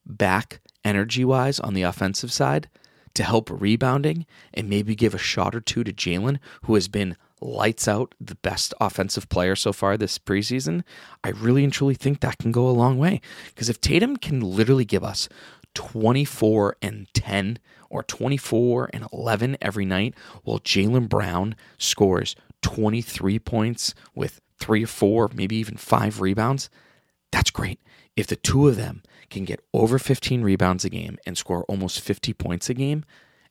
back 0.05 0.61
energy 0.83 1.25
wise 1.25 1.59
on 1.59 1.73
the 1.73 1.83
offensive 1.83 2.31
side 2.31 2.69
to 3.13 3.23
help 3.23 3.49
rebounding 3.49 4.25
and 4.53 4.69
maybe 4.69 4.95
give 4.95 5.13
a 5.13 5.19
shot 5.19 5.55
or 5.55 5.59
two 5.59 5.83
to 5.83 5.91
Jaylen, 5.91 6.39
who 6.63 6.75
has 6.75 6.87
been 6.87 7.17
lights 7.41 7.87
out 7.87 8.15
the 8.19 8.35
best 8.35 8.73
offensive 8.79 9.29
player 9.29 9.55
so 9.55 9.71
far 9.73 9.97
this 9.97 10.17
preseason, 10.17 10.83
I 11.23 11.29
really 11.29 11.63
and 11.63 11.71
truly 11.71 11.95
think 11.95 12.19
that 12.19 12.37
can 12.37 12.51
go 12.51 12.67
a 12.67 12.71
long 12.71 12.97
way. 12.97 13.21
Because 13.49 13.69
if 13.69 13.79
Tatum 13.81 14.17
can 14.17 14.41
literally 14.41 14.85
give 14.85 15.03
us 15.03 15.29
24 15.75 16.77
and 16.81 17.07
10 17.13 17.59
or 17.89 18.03
24 18.03 18.89
and 18.93 19.07
11 19.13 19.57
every 19.61 19.85
night, 19.85 20.15
while 20.43 20.59
Jaylen 20.59 21.07
Brown 21.07 21.55
scores 21.77 22.35
23 22.61 23.39
points 23.39 23.93
with 24.15 24.41
three 24.59 24.83
or 24.83 24.87
four, 24.87 25.29
maybe 25.33 25.55
even 25.57 25.77
five 25.77 26.19
rebounds. 26.19 26.69
that's 27.31 27.51
great. 27.51 27.79
If 28.15 28.25
the 28.25 28.35
two 28.35 28.67
of 28.67 28.77
them 28.77 29.03
can 29.29 29.45
get 29.45 29.61
over 29.73 29.99
15 29.99 30.41
rebounds 30.41 30.83
a 30.83 30.89
game 30.89 31.17
and 31.27 31.37
score 31.37 31.63
almost 31.65 31.99
50 32.01 32.33
points 32.33 32.69
a 32.69 32.73
game, 32.73 33.05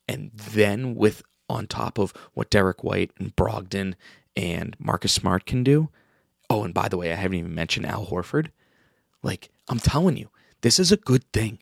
and 0.08 0.30
then 0.34 0.94
with 0.94 1.22
on 1.48 1.66
top 1.66 1.98
of 1.98 2.12
what 2.34 2.50
Derrick 2.50 2.82
White 2.82 3.10
and 3.18 3.34
Brogdon 3.36 3.94
and 4.36 4.76
Marcus 4.78 5.12
Smart 5.12 5.46
can 5.46 5.62
do. 5.62 5.88
Oh, 6.48 6.62
and 6.62 6.74
by 6.74 6.88
the 6.88 6.96
way, 6.96 7.12
I 7.12 7.16
haven't 7.16 7.38
even 7.38 7.54
mentioned 7.54 7.86
Al 7.86 8.06
Horford. 8.06 8.48
Like, 9.22 9.50
I'm 9.68 9.78
telling 9.78 10.16
you, 10.16 10.30
this 10.60 10.78
is 10.78 10.92
a 10.92 10.96
good 10.96 11.24
thing. 11.32 11.58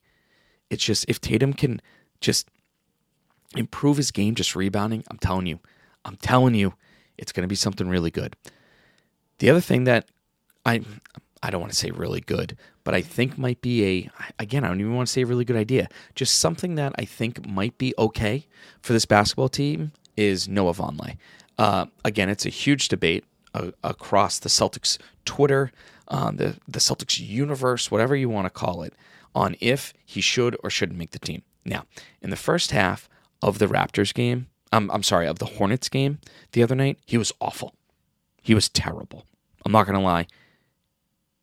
It's 0.71 0.85
just 0.85 1.05
if 1.09 1.21
Tatum 1.21 1.53
can 1.53 1.81
just 2.21 2.49
improve 3.57 3.97
his 3.97 4.11
game, 4.11 4.35
just 4.35 4.57
rebounding, 4.57 5.05
I'm 5.11 5.19
telling 5.19 5.47
you, 5.47 5.61
I'm 6.05 6.17
telling 6.17 6.55
you, 6.55 6.75
it's 7.17 7.33
going 7.33 7.43
to 7.43 7.49
be 7.49 7.55
something 7.55 7.89
really 7.89 8.11
good. 8.11 8.37
The 9.39 9.51
other 9.51 9.61
thing 9.61 9.85
that 9.85 10.09
I 10.67 10.83
I 11.45 11.51
don't 11.51 11.61
want 11.61 11.73
to 11.73 11.79
say 11.79 11.91
really 11.91 12.23
good, 12.23 12.57
but 12.85 12.95
I 12.95 13.03
think 13.03 13.37
might 13.37 13.61
be 13.61 13.85
a 13.85 14.11
again, 14.39 14.65
I 14.65 14.69
don't 14.69 14.81
even 14.81 14.95
want 14.95 15.09
to 15.09 15.13
say 15.13 15.23
a 15.23 15.27
really 15.27 15.45
good 15.45 15.57
idea. 15.57 15.89
Just 16.15 16.39
something 16.39 16.77
that 16.77 16.95
I 16.99 17.05
think 17.05 17.47
might 17.47 17.77
be 17.77 17.93
okay 17.99 18.47
for 18.81 18.95
this 18.95 19.05
basketball 19.05 19.51
team 19.51 19.93
is 20.17 20.49
Noah 20.49 20.73
Vonleh. 20.73 21.19
Uh, 21.59 21.87
again, 22.03 22.31
it's 22.31 22.47
a 22.47 22.51
huge 22.51 22.89
debate 22.89 23.25
uh, 23.53 23.73
across 23.83 24.39
the 24.39 24.49
Celtics 24.49 24.97
Twitter, 25.27 25.71
uh, 26.09 26.31
the 26.31 26.57
the 26.67 26.79
Celtics 26.79 27.21
universe, 27.21 27.91
whatever 27.91 28.17
you 28.17 28.31
want 28.31 28.47
to 28.47 28.51
call 28.51 28.83
it, 28.83 28.95
on 29.35 29.55
if 29.61 29.93
he 30.07 30.23
should 30.23 30.57
or 30.65 30.71
shouldn't 30.71 30.99
make 30.99 31.11
the 31.11 31.19
team. 31.19 31.43
Now, 31.67 31.85
in 32.23 32.31
the 32.31 32.37
first 32.37 32.71
half 32.71 33.07
of 33.43 33.59
the 33.59 33.67
Raptors 33.67 34.15
game, 34.15 34.47
um, 34.73 34.91
I'm 34.91 35.03
sorry, 35.03 35.27
of 35.27 35.41
the 35.41 35.47
Hornets 35.47 35.91
game 35.91 36.21
the 36.53 36.63
other 36.63 36.75
night, 36.75 36.99
he 37.05 37.19
was 37.19 37.33
awful. 37.39 37.75
He 38.41 38.55
was 38.55 38.71
terrible. 38.71 39.27
I'm 39.67 39.73
not 39.73 39.87
gonna 39.87 40.01
lie. 40.01 40.27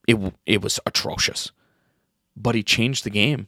It 0.08 0.34
it 0.46 0.62
was 0.62 0.80
atrocious. 0.86 1.52
But 2.36 2.56
he 2.56 2.64
changed 2.64 3.04
the 3.04 3.10
game 3.10 3.48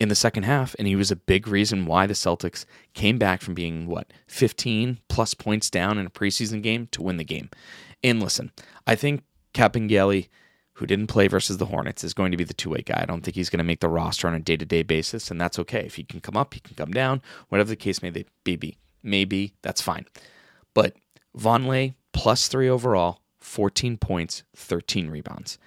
in 0.00 0.08
the 0.08 0.14
second 0.14 0.44
half, 0.44 0.74
and 0.78 0.88
he 0.88 0.96
was 0.96 1.10
a 1.10 1.16
big 1.16 1.46
reason 1.46 1.86
why 1.86 2.06
the 2.06 2.14
Celtics 2.14 2.64
came 2.94 3.18
back 3.18 3.40
from 3.40 3.54
being 3.54 3.86
what 3.86 4.12
15 4.28 5.00
plus 5.08 5.34
points 5.34 5.70
down 5.70 5.98
in 5.98 6.06
a 6.06 6.10
preseason 6.10 6.62
game 6.62 6.88
to 6.92 7.02
win 7.02 7.16
the 7.16 7.24
game. 7.24 7.50
And 8.02 8.22
listen, 8.22 8.52
I 8.86 8.96
think 8.96 9.22
Kabengele, 9.54 10.28
who 10.74 10.86
didn't 10.86 11.06
play 11.06 11.28
versus 11.28 11.56
the 11.58 11.66
Hornets, 11.66 12.04
is 12.04 12.14
going 12.14 12.32
to 12.32 12.36
be 12.36 12.44
the 12.44 12.54
two 12.54 12.70
way 12.70 12.82
guy. 12.82 13.00
I 13.02 13.06
don't 13.06 13.22
think 13.22 13.36
he's 13.36 13.50
going 13.50 13.58
to 13.58 13.64
make 13.64 13.80
the 13.80 13.88
roster 13.88 14.28
on 14.28 14.34
a 14.34 14.40
day 14.40 14.56
to 14.56 14.66
day 14.66 14.82
basis, 14.82 15.30
and 15.30 15.40
that's 15.40 15.58
okay. 15.60 15.80
If 15.86 15.96
he 15.96 16.04
can 16.04 16.20
come 16.20 16.36
up, 16.36 16.54
he 16.54 16.60
can 16.60 16.74
come 16.74 16.90
down, 16.90 17.22
whatever 17.48 17.68
the 17.68 17.76
case 17.76 18.02
may 18.02 18.10
be. 18.10 18.78
Maybe 19.02 19.54
that's 19.62 19.80
fine. 19.80 20.06
But 20.74 20.96
Vonleh 21.36 21.94
plus 22.12 22.48
three 22.48 22.68
overall, 22.68 23.20
14 23.44 23.98
points, 23.98 24.42
13 24.56 25.10
rebounds. 25.10 25.58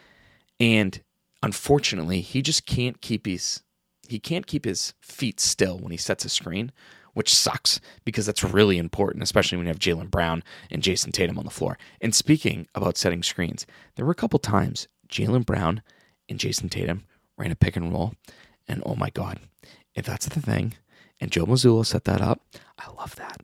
And 0.59 1.01
unfortunately, 1.43 2.21
he 2.21 2.41
just 2.41 2.65
can't 2.65 3.01
keep 3.01 3.25
his 3.25 3.63
he 4.07 4.19
can't 4.19 4.47
keep 4.47 4.63
his 4.63 4.93
feet 5.01 5.39
still 5.41 5.77
when 5.79 5.91
he 5.91 5.97
sets 5.97 6.23
a 6.23 6.29
screen, 6.29 6.71
which 7.13 7.33
sucks 7.33 7.81
because 8.05 8.25
that's 8.25 8.41
really 8.43 8.77
important, 8.77 9.21
especially 9.21 9.57
when 9.57 9.67
you 9.67 9.71
have 9.71 9.79
Jaylen 9.79 10.09
Brown 10.09 10.43
and 10.71 10.81
Jayson 10.81 11.11
Tatum 11.11 11.37
on 11.37 11.43
the 11.43 11.51
floor. 11.51 11.77
And 11.99 12.15
speaking 12.15 12.67
about 12.73 12.95
setting 12.95 13.21
screens, 13.21 13.65
there 13.95 14.05
were 14.05 14.13
a 14.13 14.15
couple 14.15 14.39
times 14.39 14.87
Jaylen 15.09 15.45
Brown 15.45 15.81
and 16.29 16.39
Jayson 16.39 16.69
Tatum 16.69 17.03
ran 17.37 17.51
a 17.51 17.55
pick 17.55 17.75
and 17.75 17.91
roll, 17.91 18.13
and 18.65 18.81
oh 18.85 18.95
my 18.95 19.09
god, 19.09 19.39
if 19.93 20.05
that's 20.05 20.27
the 20.27 20.41
thing, 20.41 20.75
and 21.19 21.31
Joe 21.31 21.45
Mazzulla 21.45 21.85
set 21.85 22.05
that 22.05 22.21
up, 22.21 22.41
I 22.79 22.89
love 22.91 23.15
that. 23.17 23.41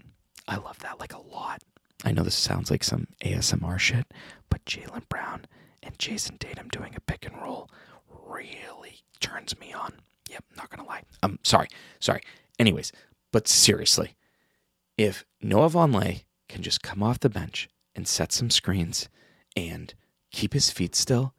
I 0.48 0.56
love 0.56 0.80
that 0.80 1.00
like 1.00 1.14
a 1.14 1.22
lot. 1.22 1.62
I 2.04 2.12
know 2.12 2.24
this 2.24 2.36
sounds 2.36 2.70
like 2.70 2.84
some 2.84 3.08
ASMR 3.24 3.80
shit, 3.80 4.08
but 4.50 4.66
Jaylen 4.66 5.08
Brown 5.10 5.46
and 5.82 5.98
Jayson 5.98 6.38
Tatum 6.38 6.68
doing 6.70 6.94
a 6.96 7.00
pick 7.02 7.26
and 7.26 7.42
roll 7.42 7.70
really 8.10 9.04
turns 9.20 9.58
me 9.60 9.74
on. 9.74 9.94
Yep, 10.30 10.44
not 10.58 10.70
gonna 10.70 10.88
lie. 10.88 11.04
I'm 11.22 11.40
sorry, 11.44 11.68
sorry. 12.00 12.22
Anyways, 12.60 12.92
but 13.32 13.48
seriously, 13.48 14.16
if 14.98 15.26
Noah 15.42 15.70
Vonleh 15.70 16.24
can 16.50 16.62
just 16.62 16.84
come 16.84 17.02
off 17.02 17.20
the 17.20 17.30
bench 17.30 17.70
and 17.96 18.08
set 18.08 18.32
some 18.32 18.50
screens 18.50 19.10
and 19.56 19.94
keep 20.32 20.54
his 20.54 20.72
feet 20.72 20.96
still 20.96 21.34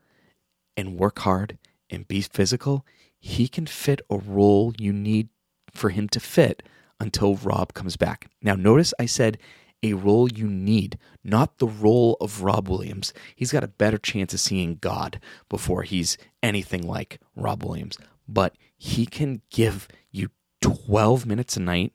and 0.77 0.99
work 0.99 1.21
hard 1.21 1.59
and 1.91 2.09
be 2.09 2.21
physical, 2.21 2.85
he 3.19 3.49
can 3.49 3.67
fit 3.67 4.01
a 4.11 4.17
role 4.17 4.73
you 4.79 4.93
need 4.93 5.29
for 5.73 5.91
him 5.91 6.09
to 6.09 6.21
fit 6.21 6.63
until 7.01 7.37
Rob 7.37 7.75
comes 7.75 7.97
back. 7.97 8.31
Now, 8.43 8.55
notice 8.55 8.95
I 8.99 9.07
said 9.07 9.39
a 9.85 9.93
role 9.93 10.33
you 10.33 10.49
need, 10.49 10.99
not 11.23 11.59
the 11.59 11.67
role 11.67 12.17
of 12.19 12.43
Rob 12.43 12.71
Williams. 12.71 13.13
He's 13.37 13.53
got 13.53 13.63
a 13.63 13.69
better 13.69 13.99
chance 13.99 14.33
of 14.33 14.41
seeing 14.41 14.77
God 14.77 15.21
before 15.51 15.83
he's 15.83 16.17
anything 16.43 16.89
like 16.89 17.21
Rob 17.37 17.63
Williams. 17.63 17.99
But 18.27 18.57
he 18.79 19.05
can 19.05 19.43
give 19.51 19.87
you 20.11 20.31
12 20.63 21.27
minutes 21.27 21.59
a 21.59 21.61
night 21.61 21.93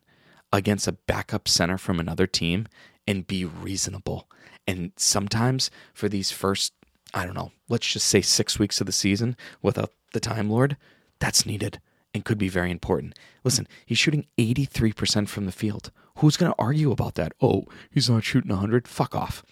against 0.53 0.87
a 0.87 0.91
backup 0.91 1.47
center 1.47 1.79
from 1.79 1.99
another 1.99 2.27
team 2.27 2.67
and 3.07 3.25
be 3.25 3.43
reasonable. 3.43 4.29
And 4.67 4.91
sometimes 4.95 5.71
for 5.91 6.07
these 6.07 6.29
first, 6.29 6.73
I 7.15 7.25
don't 7.25 7.33
know, 7.33 7.53
let's 7.69 7.87
just 7.87 8.05
say 8.05 8.21
six 8.21 8.59
weeks 8.59 8.79
of 8.79 8.85
the 8.85 8.93
season 8.93 9.35
without 9.63 9.93
the 10.13 10.19
Time 10.19 10.47
Lord, 10.47 10.77
that's 11.17 11.43
needed 11.43 11.79
and 12.13 12.25
could 12.25 12.37
be 12.37 12.49
very 12.49 12.71
important. 12.71 13.17
Listen, 13.43 13.67
he's 13.85 13.97
shooting 13.97 14.25
83% 14.37 15.27
from 15.27 15.45
the 15.45 15.51
field. 15.51 15.91
Who's 16.17 16.37
going 16.37 16.51
to 16.51 16.59
argue 16.59 16.91
about 16.91 17.15
that? 17.15 17.33
Oh, 17.41 17.65
he's 17.91 18.09
not 18.09 18.23
shooting 18.23 18.49
100. 18.49 18.87
Fuck 18.87 19.15
off. 19.15 19.43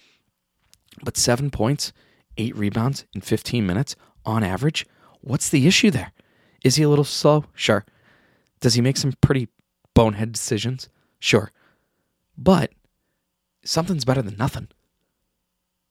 But 1.02 1.16
seven 1.16 1.50
points, 1.50 1.92
eight 2.36 2.56
rebounds 2.56 3.04
in 3.14 3.20
15 3.20 3.66
minutes 3.66 3.96
on 4.24 4.42
average. 4.42 4.86
What's 5.20 5.48
the 5.48 5.66
issue 5.66 5.90
there? 5.90 6.12
Is 6.64 6.76
he 6.76 6.82
a 6.82 6.88
little 6.88 7.04
slow? 7.04 7.44
Sure. 7.54 7.84
Does 8.60 8.74
he 8.74 8.80
make 8.80 8.96
some 8.96 9.14
pretty 9.20 9.48
bonehead 9.94 10.32
decisions? 10.32 10.88
Sure. 11.20 11.52
But 12.36 12.72
something's 13.64 14.04
better 14.04 14.22
than 14.22 14.36
nothing. 14.36 14.68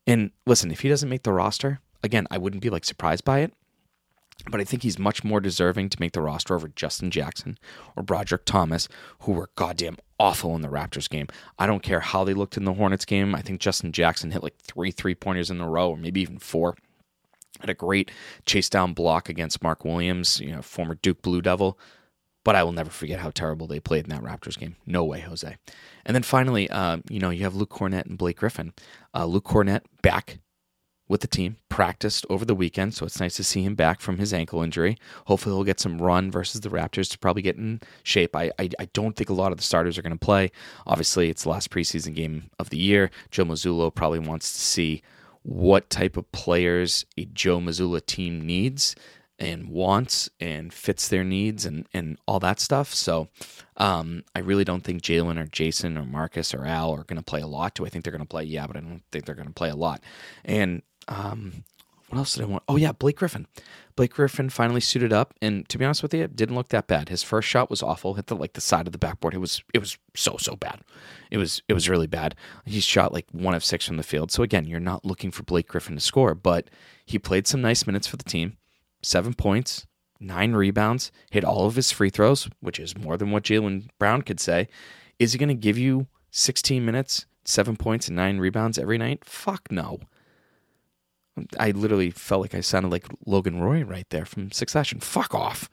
And 0.06 0.30
listen, 0.46 0.70
if 0.70 0.80
he 0.80 0.88
doesn't 0.88 1.08
make 1.08 1.22
the 1.22 1.32
roster, 1.32 1.80
again, 2.02 2.26
I 2.30 2.38
wouldn't 2.38 2.62
be 2.62 2.70
like 2.70 2.84
surprised 2.84 3.24
by 3.24 3.40
it 3.40 3.52
but 4.50 4.60
I 4.60 4.64
think 4.64 4.82
he's 4.82 4.98
much 4.98 5.24
more 5.24 5.40
deserving 5.40 5.90
to 5.90 6.00
make 6.00 6.12
the 6.12 6.22
roster 6.22 6.54
over 6.54 6.68
Justin 6.68 7.10
Jackson 7.10 7.58
or 7.96 8.02
Brodric 8.02 8.44
Thomas, 8.44 8.88
who 9.20 9.32
were 9.32 9.50
goddamn 9.56 9.98
awful 10.18 10.54
in 10.54 10.62
the 10.62 10.68
Raptors 10.68 11.08
game. 11.08 11.26
I 11.58 11.66
don't 11.66 11.82
care 11.82 12.00
how 12.00 12.24
they 12.24 12.34
looked 12.34 12.56
in 12.56 12.64
the 12.64 12.74
Hornets 12.74 13.04
game. 13.04 13.34
I 13.34 13.42
think 13.42 13.60
Justin 13.60 13.92
Jackson 13.92 14.30
hit 14.30 14.42
like 14.42 14.56
three 14.58 14.90
three 14.90 15.14
pointers 15.14 15.50
in 15.50 15.60
a 15.60 15.68
row, 15.68 15.90
or 15.90 15.96
maybe 15.96 16.20
even 16.20 16.38
four. 16.38 16.76
Had 17.60 17.70
a 17.70 17.74
great 17.74 18.10
chase 18.46 18.68
down 18.68 18.92
block 18.92 19.28
against 19.28 19.62
Mark 19.62 19.84
Williams, 19.84 20.40
you 20.40 20.52
know, 20.52 20.62
former 20.62 20.94
Duke 20.94 21.22
Blue 21.22 21.42
Devil. 21.42 21.78
But 22.44 22.54
I 22.54 22.62
will 22.62 22.72
never 22.72 22.88
forget 22.88 23.18
how 23.18 23.30
terrible 23.30 23.66
they 23.66 23.80
played 23.80 24.04
in 24.04 24.10
that 24.10 24.22
Raptors 24.22 24.56
game. 24.56 24.76
No 24.86 25.04
way, 25.04 25.20
Jose. 25.20 25.56
And 26.06 26.14
then 26.14 26.22
finally, 26.22 26.70
uh, 26.70 26.98
you 27.10 27.18
know, 27.18 27.30
you 27.30 27.42
have 27.42 27.56
Luke 27.56 27.70
Kornet 27.70 28.06
and 28.06 28.16
Blake 28.16 28.38
Griffin. 28.38 28.72
Uh, 29.12 29.26
Luke 29.26 29.44
Kornet 29.44 29.82
back 30.02 30.38
with 31.08 31.22
the 31.22 31.26
team, 31.26 31.56
practiced 31.68 32.26
over 32.28 32.44
the 32.44 32.54
weekend, 32.54 32.94
so 32.94 33.06
it's 33.06 33.20
nice 33.20 33.36
to 33.36 33.44
see 33.44 33.62
him 33.62 33.74
back 33.74 34.00
from 34.00 34.18
his 34.18 34.32
ankle 34.34 34.62
injury. 34.62 34.98
Hopefully, 35.26 35.54
he'll 35.54 35.64
get 35.64 35.80
some 35.80 36.00
run 36.00 36.30
versus 36.30 36.60
the 36.60 36.68
Raptors 36.68 37.10
to 37.10 37.18
probably 37.18 37.42
get 37.42 37.56
in 37.56 37.80
shape. 38.02 38.36
I, 38.36 38.50
I, 38.58 38.68
I 38.78 38.84
don't 38.92 39.16
think 39.16 39.30
a 39.30 39.34
lot 39.34 39.52
of 39.52 39.58
the 39.58 39.64
starters 39.64 39.96
are 39.98 40.02
going 40.02 40.12
to 40.12 40.18
play. 40.18 40.50
Obviously, 40.86 41.30
it's 41.30 41.44
the 41.44 41.48
last 41.48 41.70
preseason 41.70 42.14
game 42.14 42.50
of 42.58 42.70
the 42.70 42.78
year. 42.78 43.10
Joe 43.30 43.44
Mazzulla 43.44 43.94
probably 43.94 44.18
wants 44.18 44.52
to 44.52 44.60
see 44.60 45.02
what 45.42 45.88
type 45.88 46.16
of 46.16 46.30
players 46.32 47.06
a 47.16 47.24
Joe 47.24 47.58
Mazzulla 47.58 48.04
team 48.04 48.44
needs 48.44 48.94
and 49.38 49.68
wants 49.68 50.28
and 50.40 50.72
fits 50.72 51.08
their 51.08 51.22
needs 51.22 51.64
and, 51.64 51.86
and 51.94 52.18
all 52.26 52.40
that 52.40 52.58
stuff. 52.58 52.92
So 52.92 53.28
um, 53.76 54.24
I 54.34 54.40
really 54.40 54.64
don't 54.64 54.82
think 54.82 55.00
Jaylen 55.00 55.38
or 55.38 55.46
Jayson 55.46 55.96
or 55.96 56.04
Marcus 56.04 56.52
or 56.52 56.66
Al 56.66 56.92
are 56.92 57.04
going 57.04 57.18
to 57.18 57.22
play 57.22 57.40
a 57.40 57.46
lot. 57.46 57.74
Do 57.74 57.86
I 57.86 57.88
think 57.88 58.04
they're 58.04 58.12
going 58.12 58.20
to 58.20 58.28
play? 58.28 58.44
Yeah, 58.44 58.66
but 58.66 58.76
I 58.76 58.80
don't 58.80 59.02
think 59.12 59.24
they're 59.24 59.36
going 59.36 59.48
to 59.48 59.54
play 59.54 59.70
a 59.70 59.76
lot. 59.76 60.02
And 60.44 60.82
um, 61.08 61.64
what 62.08 62.18
else 62.18 62.34
did 62.34 62.44
I 62.44 62.46
want? 62.46 62.62
Oh 62.68 62.76
yeah, 62.76 62.92
Blake 62.92 63.16
Griffin. 63.16 63.46
Blake 63.94 64.14
Griffin 64.14 64.48
finally 64.48 64.80
suited 64.80 65.12
up, 65.12 65.34
and 65.42 65.68
to 65.68 65.76
be 65.76 65.84
honest 65.84 66.02
with 66.02 66.14
you, 66.14 66.22
it 66.22 66.36
didn't 66.36 66.54
look 66.54 66.68
that 66.68 66.86
bad. 66.86 67.08
His 67.10 67.22
first 67.22 67.48
shot 67.48 67.68
was 67.68 67.82
awful, 67.82 68.14
hit 68.14 68.28
the 68.28 68.36
like 68.36 68.54
the 68.54 68.60
side 68.60 68.86
of 68.86 68.92
the 68.92 68.98
backboard. 68.98 69.34
It 69.34 69.38
was 69.38 69.62
it 69.74 69.78
was 69.78 69.98
so 70.14 70.36
so 70.38 70.56
bad. 70.56 70.80
It 71.30 71.36
was 71.36 71.62
it 71.68 71.74
was 71.74 71.88
really 71.88 72.06
bad. 72.06 72.34
He 72.64 72.80
shot 72.80 73.12
like 73.12 73.26
one 73.32 73.54
of 73.54 73.64
six 73.64 73.86
from 73.86 73.98
the 73.98 74.02
field. 74.02 74.30
So 74.30 74.42
again, 74.42 74.66
you're 74.66 74.80
not 74.80 75.04
looking 75.04 75.30
for 75.30 75.42
Blake 75.42 75.68
Griffin 75.68 75.96
to 75.96 76.00
score, 76.00 76.34
but 76.34 76.70
he 77.04 77.18
played 77.18 77.46
some 77.46 77.60
nice 77.60 77.86
minutes 77.86 78.06
for 78.06 78.16
the 78.16 78.24
team. 78.24 78.56
Seven 79.02 79.34
points, 79.34 79.86
nine 80.18 80.52
rebounds, 80.52 81.12
hit 81.30 81.44
all 81.44 81.66
of 81.66 81.76
his 81.76 81.92
free 81.92 82.10
throws, 82.10 82.48
which 82.60 82.80
is 82.80 82.96
more 82.96 83.16
than 83.18 83.30
what 83.30 83.44
Jaylen 83.44 83.88
Brown 83.98 84.22
could 84.22 84.40
say. 84.40 84.68
Is 85.18 85.32
he 85.32 85.38
going 85.38 85.48
to 85.48 85.54
give 85.54 85.76
you 85.76 86.06
16 86.30 86.84
minutes, 86.84 87.26
seven 87.44 87.76
points, 87.76 88.08
and 88.08 88.16
nine 88.16 88.38
rebounds 88.38 88.78
every 88.78 88.98
night? 88.98 89.24
Fuck 89.24 89.70
no. 89.70 90.00
I 91.58 91.70
literally 91.70 92.10
felt 92.10 92.42
like 92.42 92.54
I 92.54 92.60
sounded 92.60 92.90
like 92.90 93.06
Logan 93.26 93.60
Roy 93.60 93.84
right 93.84 94.08
there 94.10 94.24
from 94.24 94.50
Succession. 94.50 95.00
Fuck 95.00 95.34
off. 95.34 95.70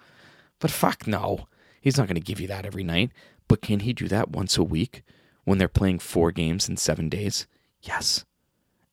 But 0.59 0.71
fuck 0.71 1.07
no. 1.07 1.47
He's 1.81 1.97
not 1.97 2.07
going 2.07 2.15
to 2.15 2.21
give 2.21 2.39
you 2.39 2.47
that 2.47 2.65
every 2.65 2.83
night. 2.83 3.11
But 3.47 3.61
can 3.61 3.81
he 3.81 3.93
do 3.93 4.07
that 4.07 4.31
once 4.31 4.57
a 4.57 4.63
week 4.63 5.03
when 5.43 5.57
they're 5.57 5.67
playing 5.67 5.99
four 5.99 6.31
games 6.31 6.67
in 6.67 6.77
seven 6.77 7.09
days? 7.09 7.47
Yes. 7.81 8.25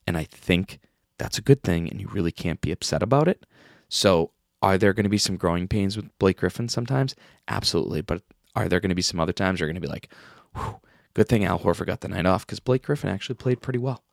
And 0.07 0.17
I 0.17 0.25
think 0.25 0.79
that's 1.19 1.39
a 1.39 1.43
good 1.43 1.63
thing, 1.63 1.89
and 1.89 2.01
you 2.01 2.09
really 2.09 2.33
can't 2.33 2.61
be 2.61 2.73
upset 2.73 3.03
about 3.03 3.29
it. 3.29 3.47
So, 3.89 4.33
are 4.61 4.79
there 4.79 4.93
going 4.93 5.05
to 5.05 5.11
be 5.11 5.19
some 5.19 5.37
growing 5.37 5.69
pains 5.69 5.97
with 5.97 6.17
Blake 6.19 6.39
Griffin 6.39 6.69
sometimes? 6.69 7.15
Absolutely. 7.49 8.01
But 8.01 8.23
are 8.55 8.69
there 8.69 8.81
going 8.81 8.91
to 8.91 8.95
be 8.95 9.03
some 9.03 9.21
other 9.21 9.33
times 9.33 9.61
you're 9.61 9.69
going 9.69 9.75
to 9.75 9.81
be 9.81 9.89
like, 9.89 10.13
Whew, 10.55 10.81
good 11.15 11.29
thing 11.29 11.45
Al 11.45 11.59
Horford 11.59 11.87
got 11.87 12.01
the 12.01 12.09
night 12.09 12.27
off 12.27 12.47
because 12.47 12.61
Blake 12.61 12.85
Griffin 12.85 13.11
actually 13.11 13.37
played 13.37 13.61
pretty 13.61 13.79
well. 13.79 14.05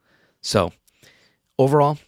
So, 0.42 0.72
overall, 1.58 2.00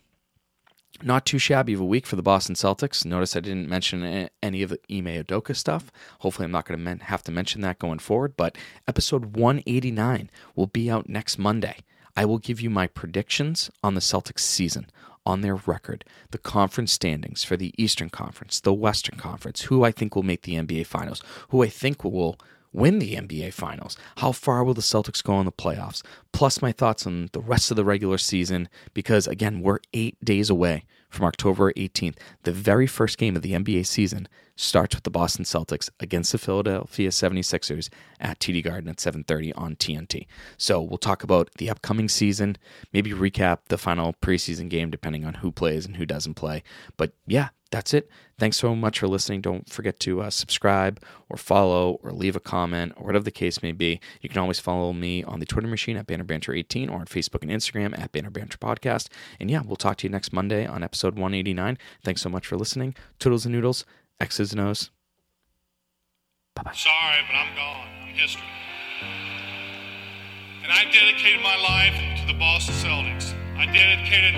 not 1.04 1.26
too 1.26 1.40
shabby 1.40 1.74
of 1.74 1.80
a 1.80 1.86
week 1.86 2.06
for 2.06 2.16
the 2.16 2.22
Boston 2.22 2.56
Celtics. 2.56 3.06
Notice 3.06 3.36
I 3.36 3.40
didn't 3.40 3.70
mention 3.70 4.30
any 4.44 4.62
of 4.62 4.70
the 4.70 4.80
Ime 4.90 5.24
Udoka 5.24 5.56
stuff. 5.56 5.92
Hopefully, 6.20 6.46
I'm 6.46 6.52
not 6.52 6.66
going 6.66 6.84
to 6.84 7.04
have 7.06 7.24
to 7.24 7.32
mention 7.32 7.62
that 7.62 7.80
going 7.80 8.00
forward. 8.00 8.38
But 8.38 8.58
episode 8.88 9.36
189 9.36 10.30
will 10.56 10.68
be 10.68 10.92
out 10.92 11.10
next 11.10 11.40
Monday. 11.40 11.78
I 12.16 12.26
will 12.26 12.38
give 12.38 12.62
you 12.62 12.70
my 12.70 12.88
predictions 12.88 13.72
on 13.84 13.96
the 13.96 14.02
Celtics 14.02 14.40
season, 14.40 14.88
on 15.26 15.42
their 15.42 15.56
record, 15.56 16.04
the 16.32 16.38
conference 16.38 16.92
standings 16.92 17.44
for 17.44 17.56
the 17.56 17.74
Eastern 17.78 18.10
Conference, 18.10 18.60
the 18.60 18.74
Western 18.74 19.18
Conference, 19.18 19.62
who 19.62 19.84
I 19.84 19.92
think 19.92 20.16
will 20.16 20.24
make 20.24 20.42
the 20.42 20.56
NBA 20.56 20.88
Finals, 20.88 21.24
who 21.50 21.64
I 21.64 21.68
think 21.68 22.04
will 22.04 22.38
win 22.74 23.00
the 23.00 23.16
NBA 23.16 23.54
Finals? 23.54 23.98
How 24.18 24.32
far 24.32 24.64
will 24.64 24.74
the 24.74 24.82
Celtics 24.82 25.24
go 25.24 25.40
in 25.40 25.46
the 25.46 25.52
playoffs? 25.52 26.02
Plus, 26.32 26.62
my 26.62 26.72
thoughts 26.72 27.06
on 27.06 27.30
the 27.34 27.42
rest 27.42 27.72
of 27.72 27.78
the 27.78 27.86
regular 27.86 28.18
season, 28.18 28.70
because 28.94 29.28
again, 29.28 29.62
we're 29.62 29.80
eight 29.94 30.24
days 30.24 30.50
away 30.50 30.86
from 31.10 31.26
October 31.26 31.74
18th. 31.74 32.18
The 32.44 32.54
very 32.54 32.88
first 32.88 33.18
game 33.18 33.36
of 33.36 33.42
the 33.42 33.52
NBA 33.52 33.86
season 33.86 34.30
starts 34.56 34.96
with 34.96 35.04
the 35.04 35.10
Boston 35.10 35.44
Celtics 35.44 35.90
against 36.00 36.32
the 36.32 36.38
Philadelphia 36.38 37.10
76ers 37.10 37.90
at 38.20 38.40
TD 38.40 38.64
Garden 38.64 38.90
at 38.90 38.98
7:30 39.00 39.52
on 39.56 39.76
TNT. 39.76 40.28
So, 40.58 40.82
we'll 40.82 40.98
talk 40.98 41.24
about 41.24 41.50
the 41.58 41.70
upcoming 41.70 42.08
season, 42.08 42.58
maybe 42.94 43.12
recap 43.12 43.60
the 43.68 43.78
final 43.78 44.14
preseason 44.22 44.70
game 44.70 44.90
depending 44.90 45.26
on 45.26 45.36
who 45.36 45.52
plays 45.52 45.86
and 45.86 45.98
who 45.98 46.06
doesn't 46.06 46.36
play. 46.36 46.64
But 46.96 47.14
yeah, 47.28 47.50
that's 47.72 47.94
it. 47.94 48.10
Thanks 48.38 48.58
so 48.58 48.76
much 48.76 49.00
for 49.00 49.08
listening. 49.08 49.42
Don't 49.42 49.68
forget 49.70 50.00
to 50.02 50.22
uh, 50.22 50.30
subscribe 50.30 51.02
or 51.30 51.38
follow 51.38 52.00
or 52.04 52.12
leave 52.12 52.36
a 52.36 52.40
comment 52.40 52.94
or 52.98 53.06
whatever 53.06 53.24
the 53.24 53.32
case 53.32 53.64
may 53.64 53.72
be. 53.72 54.00
You 54.20 54.30
can 54.30 54.40
always 54.40 54.60
follow 54.60 54.94
me 54.94 55.24
on 55.24 55.40
the 55.40 55.46
Twitter 55.46 55.68
machine 55.68 55.96
at 55.96 56.06
BannerBanter18 56.08 56.90
or 56.90 56.96
on 56.96 57.06
Facebook 57.06 57.42
and 57.44 57.52
Instagram 57.52 57.98
at 57.98 58.12
BannerBanter 58.12 58.58
Podcast. 58.58 59.08
And 59.40 59.50
yeah, 59.50 59.62
we'll 59.66 59.78
talk 59.78 59.98
to 59.98 60.08
you 60.08 60.12
next 60.12 60.34
Monday 60.34 60.66
on 60.66 60.84
episode 60.84 61.16
189. 61.16 61.78
Thanks 62.04 62.22
so 62.22 62.30
much 62.30 62.46
for 62.46 62.58
listening. 62.58 62.96
Toodles 63.20 63.46
and 63.46 63.56
noodles, 63.56 63.86
X's 64.20 64.52
and 64.52 64.62
O's. 64.62 64.92
Bye 66.56 66.64
bye. 66.64 66.74
Sorry, 66.74 67.22
but 67.28 67.36
I'm 67.36 67.56
gone. 67.56 67.88
I'm 68.04 68.14
history. 68.14 68.44
And 70.64 70.72
I 70.72 70.84
dedicated 70.92 71.42
my 71.42 71.56
life 71.56 72.20
to 72.22 72.28
the 72.28 72.38
Boston 72.38 72.76
Celtics. 72.76 73.34
I 73.56 73.66
dedicated 73.66 74.34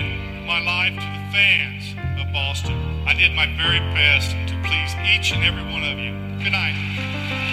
my 0.46 0.60
life 0.60 0.94
to 0.94 1.00
the 1.00 1.32
fans 1.32 1.94
of 2.20 2.32
Boston. 2.32 2.93
I 3.06 3.12
did 3.12 3.34
my 3.34 3.46
very 3.56 3.80
best 3.92 4.30
to 4.48 4.54
please 4.64 4.94
each 5.04 5.32
and 5.32 5.44
every 5.44 5.62
one 5.62 5.84
of 5.84 5.98
you. 5.98 6.12
Good 6.42 6.52
night. 6.52 7.43